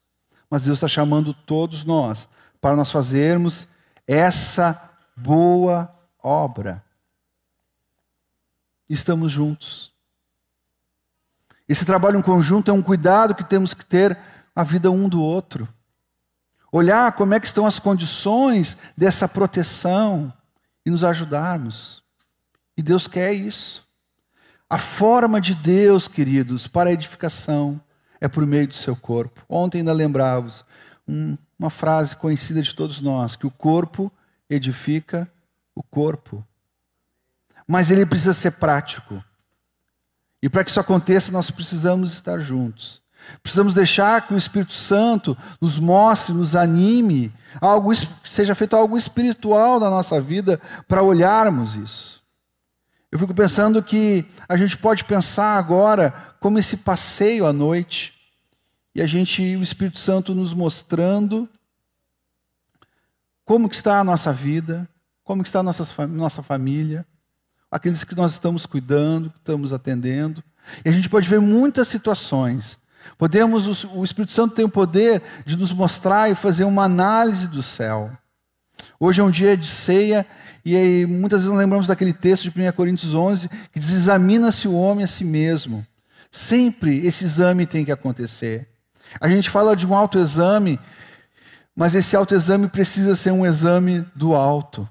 Mas 0.51 0.65
Deus 0.65 0.79
está 0.79 0.89
chamando 0.89 1.35
todos 1.35 1.85
nós 1.85 2.29
para 2.61 2.77
nós 2.77 2.91
fazermos 2.91 3.67
essa 4.07 4.91
boa 5.17 5.93
obra. 6.23 6.85
Estamos 8.89 9.33
juntos. 9.33 9.96
Esse 11.69 11.85
trabalho 11.85 12.19
em 12.19 12.23
conjunto 12.23 12.71
é 12.71 12.75
um 12.75 12.83
cuidado 12.83 13.35
que 13.35 13.45
temos 13.45 13.75
que 13.75 13.85
ter 13.85 14.17
a 14.55 14.63
vida 14.63 14.91
um 14.91 15.09
do 15.09 15.21
outro. 15.21 15.69
Olhar 16.71 17.13
como 17.13 17.35
é 17.35 17.41
que 17.41 17.47
estão 17.47 17.67
as 17.67 17.79
condições 17.79 18.77
dessa 18.97 19.29
proteção 19.29 20.33
e 20.85 20.91
nos 20.91 21.03
ajudarmos. 21.03 22.03
E 22.77 22.83
Deus 22.83 23.09
quer 23.09 23.33
isso. 23.33 23.87
A 24.69 24.79
forma 24.79 25.41
de 25.41 25.55
Deus, 25.55 26.09
queridos, 26.09 26.67
para 26.67 26.91
a 26.91 26.93
edificação 26.93 27.81
é 28.21 28.29
por 28.29 28.45
meio 28.47 28.69
do 28.69 28.75
seu 28.75 28.97
corpo. 28.97 29.45
Ontem 29.49 29.79
ainda 29.79 29.93
lembrávamos 29.93 30.65
um, 31.07 31.37
uma 31.59 31.71
frase 31.71 32.17
conhecida 32.17 32.61
de 32.63 32.75
todos 32.75 33.01
nós, 33.01 33.37
que 33.37 33.47
o 33.47 33.51
corpo 33.51 34.11
edifica 34.51 35.31
o 35.75 35.83
corpo. 35.83 36.45
Mas 37.67 37.91
ele 37.91 38.07
precisa 38.07 38.35
ser 38.35 38.53
prático. 38.53 39.23
E 40.47 40.49
para 40.49 40.63
que 40.63 40.71
isso 40.71 40.79
aconteça, 40.79 41.33
nós 41.33 41.51
precisamos 41.51 42.13
estar 42.13 42.39
juntos. 42.39 43.03
Precisamos 43.43 43.75
deixar 43.75 44.25
que 44.29 44.33
o 44.33 44.39
Espírito 44.39 44.75
Santo 44.75 45.37
nos 45.61 45.77
mostre, 45.77 46.33
nos 46.33 46.55
anime, 46.55 47.35
algo, 47.61 47.91
seja 48.23 48.55
feito 48.55 48.77
algo 48.77 48.97
espiritual 48.97 49.81
na 49.81 49.91
nossa 49.91 50.21
vida 50.21 50.61
para 50.87 51.03
olharmos 51.03 51.75
isso. 51.75 52.23
Eu 53.11 53.19
fico 53.19 53.35
pensando 53.35 53.83
que 53.83 54.25
a 54.49 54.57
gente 54.57 54.79
pode 54.79 55.05
pensar 55.05 55.59
agora 55.59 56.13
como 56.39 56.61
esse 56.61 56.77
passeio 56.77 57.45
à 57.45 57.53
noite 57.53 58.15
e 58.95 59.03
a 59.03 59.07
gente, 59.09 59.57
o 59.57 59.65
Espírito 59.65 59.99
Santo 59.99 60.33
nos 60.33 60.55
mostrando 60.55 61.49
como 63.45 63.69
que 63.69 63.75
está 63.75 63.99
a 63.99 64.05
nossa 64.05 64.33
vida, 64.33 64.89
como 65.25 65.43
que 65.43 65.49
está 65.49 65.59
a 65.59 65.65
nossa, 65.65 66.07
nossa 66.07 66.41
família, 66.41 67.05
aqueles 67.77 68.05
que 68.05 68.15
nós 68.15 68.33
estamos 68.33 68.67
cuidando, 68.67 69.31
que 69.31 69.39
estamos 69.39 69.73
atendendo. 69.73 70.43
E 70.85 70.89
a 70.89 70.93
gente 70.93 71.09
pode 71.09 71.29
ver 71.29 71.41
muitas 71.41 71.89
situações. 71.89 72.79
Podemos, 73.17 73.85
o 73.85 74.03
Espírito 74.03 74.33
Santo 74.33 74.55
tem 74.55 74.65
o 74.65 74.69
poder 74.69 75.23
de 75.45 75.57
nos 75.57 75.73
mostrar 75.73 76.31
e 76.31 76.35
fazer 76.35 76.65
uma 76.65 76.85
análise 76.85 77.47
do 77.47 77.63
céu. 77.63 78.11
Hoje 78.99 79.21
é 79.21 79.25
um 79.25 79.31
dia 79.31 79.57
de 79.57 79.67
ceia 79.67 80.27
e 80.65 81.07
muitas 81.07 81.41
vezes 81.41 81.53
não 81.53 81.59
lembramos 81.59 81.87
daquele 81.87 82.13
texto 82.13 82.51
de 82.51 82.69
1 82.69 82.73
Coríntios 82.73 83.15
11 83.15 83.49
que 83.73 83.79
diz: 83.79 83.91
examina-se 83.91 84.67
o 84.67 84.75
homem 84.75 85.05
a 85.05 85.09
si 85.09 85.25
mesmo. 85.25 85.87
Sempre 86.31 87.07
esse 87.07 87.25
exame 87.25 87.67
tem 87.67 87.85
que 87.85 87.93
acontecer. 87.93 88.69
A 89.21 89.29
gente 89.29 89.49
fala 89.49 89.77
de 89.77 89.87
um 89.87 89.95
autoexame 89.95 90.81
mas 91.77 91.95
esse 91.95 92.17
autoexame 92.17 92.69
precisa 92.69 93.15
ser 93.15 93.33
um 93.33 93.45
exame 93.45 94.01
do 94.15 94.35
alto. 94.35 94.89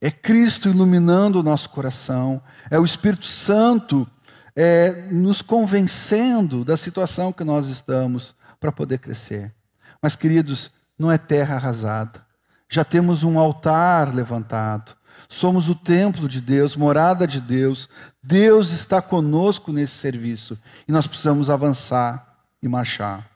É 0.00 0.10
Cristo 0.10 0.68
iluminando 0.68 1.40
o 1.40 1.42
nosso 1.42 1.68
coração, 1.68 2.42
é 2.70 2.78
o 2.78 2.84
Espírito 2.84 3.26
Santo 3.26 4.08
é, 4.56 5.08
nos 5.10 5.42
convencendo 5.42 6.64
da 6.64 6.76
situação 6.76 7.32
que 7.32 7.44
nós 7.44 7.68
estamos 7.68 8.34
para 8.58 8.72
poder 8.72 8.98
crescer. 8.98 9.54
Mas, 10.00 10.16
queridos, 10.16 10.70
não 10.98 11.12
é 11.12 11.18
terra 11.18 11.56
arrasada. 11.56 12.24
Já 12.68 12.84
temos 12.84 13.22
um 13.22 13.38
altar 13.38 14.14
levantado. 14.14 14.96
Somos 15.28 15.68
o 15.68 15.74
templo 15.74 16.28
de 16.28 16.40
Deus, 16.40 16.76
morada 16.76 17.26
de 17.26 17.40
Deus. 17.40 17.88
Deus 18.22 18.72
está 18.72 19.00
conosco 19.02 19.72
nesse 19.72 19.94
serviço 19.94 20.58
e 20.88 20.92
nós 20.92 21.06
precisamos 21.06 21.50
avançar 21.50 22.44
e 22.62 22.68
marchar. 22.68 23.30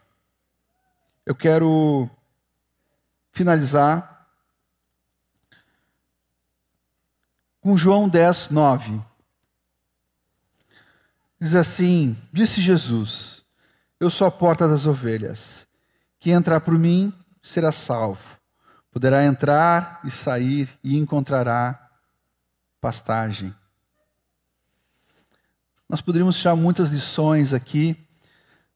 Eu 1.25 1.35
quero 1.35 2.09
finalizar 3.33 4.14
com 7.65 7.79
João 7.79 8.11
10, 8.11 8.51
9. 8.51 9.01
Diz 11.41 11.55
assim: 11.55 12.15
Disse 12.31 12.61
Jesus: 12.61 13.43
Eu 13.99 14.11
sou 14.11 14.27
a 14.27 14.31
porta 14.31 14.69
das 14.69 14.85
ovelhas. 14.85 15.67
Quem 16.21 16.35
entrar 16.35 16.61
por 16.61 16.79
mim 16.79 17.11
será 17.43 17.73
salvo. 17.73 18.23
Poderá 18.93 19.25
entrar 19.25 20.01
e 20.05 20.11
sair 20.11 20.69
e 20.85 20.99
encontrará 20.99 21.91
pastagem. 22.83 23.55
Nós 25.89 26.03
poderíamos 26.03 26.39
tirar 26.39 26.55
muitas 26.55 26.91
lições 26.91 27.55
aqui 27.55 27.97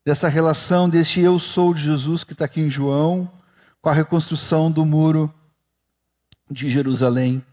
dessa 0.03 0.29
relação 0.29 0.89
deste 0.89 1.21
eu 1.21 1.39
sou 1.39 1.75
de 1.75 1.83
Jesus 1.83 2.25
que 2.25 2.33
está 2.33 2.47
aqui 2.47 2.63
em 2.63 2.71
João 2.71 3.31
com 3.83 3.91
a 3.91 3.95
reconstrução 3.95 4.71
do 4.71 4.87
muro 4.87 5.33
de 6.51 6.71
Jerusalém. 6.71 7.45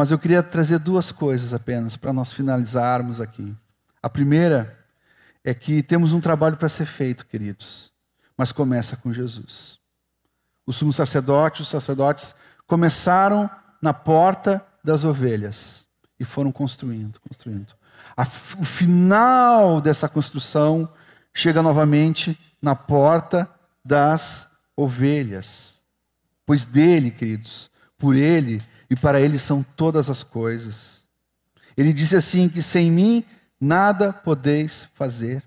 Mas 0.00 0.10
eu 0.10 0.18
queria 0.18 0.42
trazer 0.42 0.78
duas 0.78 1.12
coisas 1.12 1.52
apenas 1.52 1.94
para 1.94 2.10
nós 2.10 2.32
finalizarmos 2.32 3.20
aqui. 3.20 3.54
A 4.02 4.08
primeira 4.08 4.78
é 5.44 5.52
que 5.52 5.82
temos 5.82 6.14
um 6.14 6.22
trabalho 6.22 6.56
para 6.56 6.70
ser 6.70 6.86
feito, 6.86 7.26
queridos, 7.26 7.92
mas 8.34 8.50
começa 8.50 8.96
com 8.96 9.12
Jesus. 9.12 9.78
O 10.64 10.72
sumo 10.72 10.90
sacerdote, 10.90 11.60
os 11.60 11.68
sacerdotes 11.68 12.34
começaram 12.66 13.50
na 13.82 13.92
porta 13.92 14.66
das 14.82 15.04
ovelhas 15.04 15.86
e 16.18 16.24
foram 16.24 16.50
construindo, 16.50 17.20
construindo. 17.20 17.74
o 18.58 18.64
final 18.64 19.82
dessa 19.82 20.08
construção 20.08 20.90
chega 21.34 21.60
novamente 21.60 22.40
na 22.62 22.74
porta 22.74 23.46
das 23.84 24.48
ovelhas. 24.74 25.74
Pois 26.46 26.64
dele, 26.64 27.10
queridos, 27.10 27.70
por 27.98 28.16
ele 28.16 28.62
e 28.90 28.96
para 28.96 29.20
ele 29.20 29.38
são 29.38 29.64
todas 29.76 30.10
as 30.10 30.22
coisas. 30.22 31.00
Ele 31.76 31.92
disse 31.92 32.16
assim: 32.16 32.48
que 32.48 32.60
sem 32.60 32.90
mim 32.90 33.24
nada 33.60 34.12
podeis 34.12 34.88
fazer. 34.94 35.42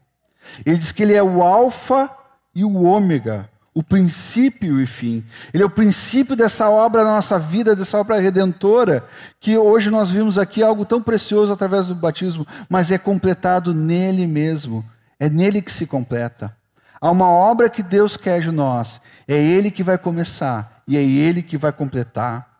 Ele 0.65 0.77
diz 0.77 0.91
que 0.91 1.03
ele 1.03 1.13
é 1.13 1.21
o 1.21 1.43
Alfa 1.43 2.09
e 2.55 2.63
o 2.63 2.83
Ômega, 2.83 3.49
o 3.73 3.83
princípio 3.83 4.79
e 4.81 4.85
fim. 4.85 5.25
Ele 5.53 5.63
é 5.63 5.65
o 5.65 5.69
princípio 5.69 6.35
dessa 6.35 6.69
obra 6.69 7.03
na 7.03 7.15
nossa 7.15 7.39
vida, 7.39 7.75
dessa 7.75 7.97
obra 7.97 8.19
redentora, 8.19 9.07
que 9.39 9.57
hoje 9.57 9.89
nós 9.89 10.09
vimos 10.09 10.37
aqui 10.37 10.61
algo 10.61 10.85
tão 10.85 11.01
precioso 11.01 11.51
através 11.51 11.87
do 11.87 11.95
batismo, 11.95 12.47
mas 12.69 12.91
é 12.91 12.97
completado 12.97 13.73
nele 13.73 14.27
mesmo. 14.27 14.85
É 15.19 15.29
nele 15.29 15.61
que 15.61 15.71
se 15.71 15.85
completa. 15.85 16.55
Há 16.99 17.11
uma 17.11 17.29
obra 17.29 17.69
que 17.69 17.83
Deus 17.83 18.15
quer 18.15 18.41
de 18.41 18.51
nós. 18.51 19.01
É 19.27 19.35
Ele 19.35 19.71
que 19.71 19.83
vai 19.83 19.97
começar 19.97 20.81
e 20.87 20.97
é 20.97 21.03
Ele 21.03 21.41
que 21.41 21.57
vai 21.57 21.71
completar. 21.71 22.52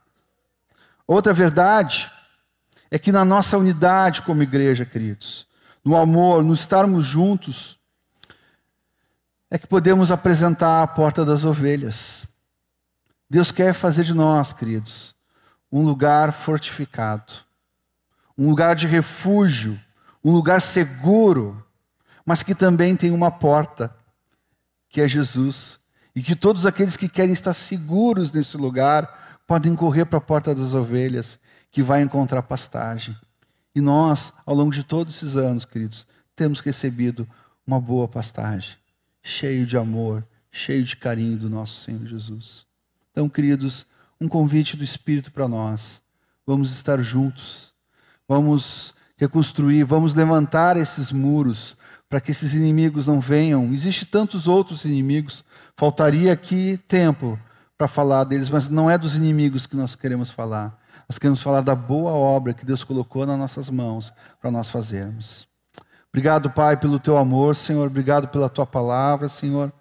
Outra 1.08 1.34
verdade 1.34 2.12
é 2.90 2.98
que 2.98 3.12
na 3.12 3.26
nossa 3.26 3.58
unidade 3.58 4.22
como 4.22 4.44
igreja, 4.44 4.86
queridos, 4.86 5.48
no 5.84 5.98
amor, 5.98 6.44
no 6.44 6.54
estarmos 6.54 7.06
juntos, 7.06 7.80
é 9.50 9.58
que 9.58 9.68
podemos 9.68 10.12
apresentar 10.12 10.82
a 10.82 10.88
porta 10.88 11.26
das 11.26 11.44
ovelhas. 11.44 12.26
Deus 13.30 13.52
quer 13.52 13.74
fazer 13.74 14.04
de 14.04 14.14
nós, 14.14 14.54
queridos, 14.54 15.16
um 15.72 15.84
lugar 15.84 16.32
fortificado, 16.32 17.34
um 18.38 18.50
lugar 18.50 18.76
de 18.76 18.88
refúgio, 18.88 19.80
um 20.24 20.32
lugar 20.32 20.62
seguro, 20.62 21.66
mas 22.26 22.42
que 22.44 22.56
também 22.56 22.96
tem 22.96 23.12
uma 23.12 23.30
porta 23.30 23.96
que 24.88 25.02
é 25.02 25.08
Jesus, 25.08 25.80
e 26.16 26.22
que 26.22 26.36
todos 26.36 26.68
aqueles 26.68 26.96
que 26.96 27.10
querem 27.10 27.34
estar 27.34 27.56
seguros 27.56 28.32
nesse 28.32 28.56
lugar 28.56 29.23
podem 29.54 29.76
correr 29.76 30.06
para 30.06 30.18
a 30.18 30.22
porta 30.22 30.56
das 30.56 30.74
ovelhas, 30.74 31.40
que 31.70 31.84
vai 31.84 32.02
encontrar 32.02 32.42
pastagem. 32.42 33.16
E 33.76 33.80
nós, 33.80 34.34
ao 34.48 34.56
longo 34.56 34.72
de 34.72 34.84
todos 34.84 35.16
esses 35.16 35.36
anos, 35.36 35.64
queridos, 35.64 36.08
temos 36.36 36.60
recebido 36.60 37.28
uma 37.64 37.80
boa 37.80 38.08
pastagem, 38.08 38.76
cheio 39.22 39.64
de 39.64 39.78
amor, 39.78 40.26
cheio 40.52 40.84
de 40.84 40.98
carinho 40.98 41.38
do 41.38 41.52
nosso 41.52 41.84
Senhor 41.84 42.04
Jesus. 42.08 42.66
Então, 43.12 43.30
queridos, 43.30 43.86
um 44.20 44.28
convite 44.28 44.76
do 44.76 44.84
Espírito 44.84 45.32
para 45.32 45.48
nós. 45.48 46.02
Vamos 46.48 46.74
estar 46.74 47.00
juntos, 47.04 47.76
vamos 48.28 48.96
reconstruir, 49.18 49.84
vamos 49.84 50.16
levantar 50.16 50.78
esses 50.78 51.12
muros, 51.12 51.78
para 52.10 52.20
que 52.20 52.32
esses 52.32 52.56
inimigos 52.56 53.06
não 53.06 53.20
venham. 53.20 53.72
Existem 53.72 54.08
tantos 54.10 54.48
outros 54.48 54.84
inimigos, 54.84 55.46
faltaria 55.78 56.34
aqui 56.34 56.80
tempo 56.88 57.40
para 57.78 57.88
falar 57.88 58.24
deles, 58.24 58.50
mas 58.50 58.70
não 58.70 58.90
é 58.90 58.98
dos 58.98 59.16
inimigos 59.16 59.66
que 59.66 59.76
nós 59.76 59.96
queremos 59.96 60.32
falar. 60.32 60.80
Nós 61.08 61.18
queremos 61.18 61.42
falar 61.42 61.62
da 61.62 61.76
boa 61.76 62.12
obra 62.12 62.54
que 62.54 62.66
Deus 62.66 62.84
colocou 62.84 63.26
nas 63.26 63.38
nossas 63.38 63.70
mãos 63.70 64.14
para 64.40 64.52
nós 64.52 64.70
fazermos. 64.70 65.48
Obrigado, 66.10 66.50
Pai, 66.50 66.78
pelo 66.78 67.00
teu 67.00 67.18
amor, 67.18 67.56
Senhor. 67.56 67.88
Obrigado 67.88 68.28
pela 68.28 68.50
tua 68.50 68.66
palavra, 68.66 69.28
Senhor. 69.28 69.74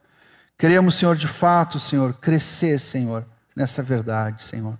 Queremos, 0.58 0.94
Senhor, 0.94 1.16
de 1.16 1.28
fato, 1.28 1.78
Senhor, 1.78 2.14
crescer, 2.14 2.78
Senhor, 2.78 3.26
nessa 3.54 3.82
verdade, 3.82 4.42
Senhor. 4.42 4.78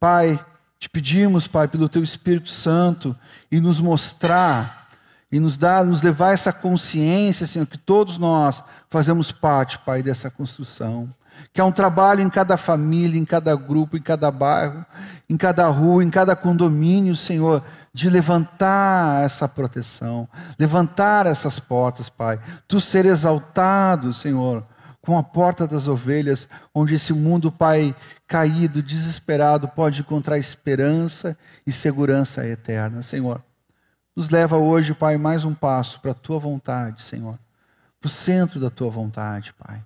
Pai, 0.00 0.44
te 0.78 0.88
pedimos, 0.88 1.46
Pai, 1.46 1.68
pelo 1.68 1.88
teu 1.88 2.02
Espírito 2.02 2.50
Santo 2.50 3.16
e 3.50 3.60
nos 3.60 3.80
mostrar 3.80 4.88
e 5.30 5.40
nos 5.40 5.56
dar, 5.56 5.84
nos 5.84 6.02
levar 6.02 6.32
essa 6.32 6.52
consciência, 6.52 7.46
Senhor, 7.46 7.66
que 7.66 7.78
todos 7.78 8.18
nós 8.18 8.62
fazemos 8.88 9.32
parte, 9.32 9.78
Pai, 9.78 10.02
dessa 10.02 10.30
construção. 10.30 11.12
Que 11.52 11.60
é 11.60 11.64
um 11.64 11.72
trabalho 11.72 12.20
em 12.20 12.28
cada 12.28 12.56
família, 12.56 13.18
em 13.18 13.24
cada 13.24 13.54
grupo, 13.54 13.96
em 13.96 14.02
cada 14.02 14.30
bairro, 14.30 14.84
em 15.28 15.36
cada 15.36 15.66
rua, 15.68 16.02
em 16.02 16.10
cada 16.10 16.34
condomínio, 16.34 17.16
Senhor, 17.16 17.62
de 17.92 18.10
levantar 18.10 19.24
essa 19.24 19.46
proteção, 19.46 20.28
levantar 20.58 21.26
essas 21.26 21.60
portas, 21.60 22.08
Pai. 22.08 22.40
Tu 22.66 22.80
ser 22.80 23.06
exaltado, 23.06 24.12
Senhor, 24.12 24.66
com 25.00 25.16
a 25.16 25.22
porta 25.22 25.66
das 25.66 25.86
ovelhas, 25.86 26.48
onde 26.74 26.94
esse 26.94 27.12
mundo, 27.12 27.52
Pai, 27.52 27.94
caído, 28.26 28.82
desesperado, 28.82 29.68
pode 29.68 30.00
encontrar 30.00 30.38
esperança 30.38 31.36
e 31.66 31.72
segurança 31.72 32.46
eterna, 32.46 33.00
Senhor. 33.02 33.40
Nos 34.16 34.28
leva 34.30 34.56
hoje, 34.56 34.94
Pai, 34.94 35.16
mais 35.16 35.44
um 35.44 35.54
passo 35.54 36.00
para 36.00 36.10
a 36.10 36.14
tua 36.14 36.38
vontade, 36.38 37.02
Senhor, 37.02 37.38
para 38.00 38.08
o 38.08 38.10
centro 38.10 38.58
da 38.58 38.70
tua 38.70 38.90
vontade, 38.90 39.52
Pai. 39.54 39.82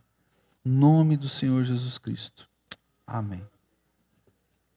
Nome 0.65 1.17
do 1.17 1.29
Senhor 1.29 1.65
Jesus 1.65 1.99
Cristo. 1.99 2.49
Amém. 3.07 3.45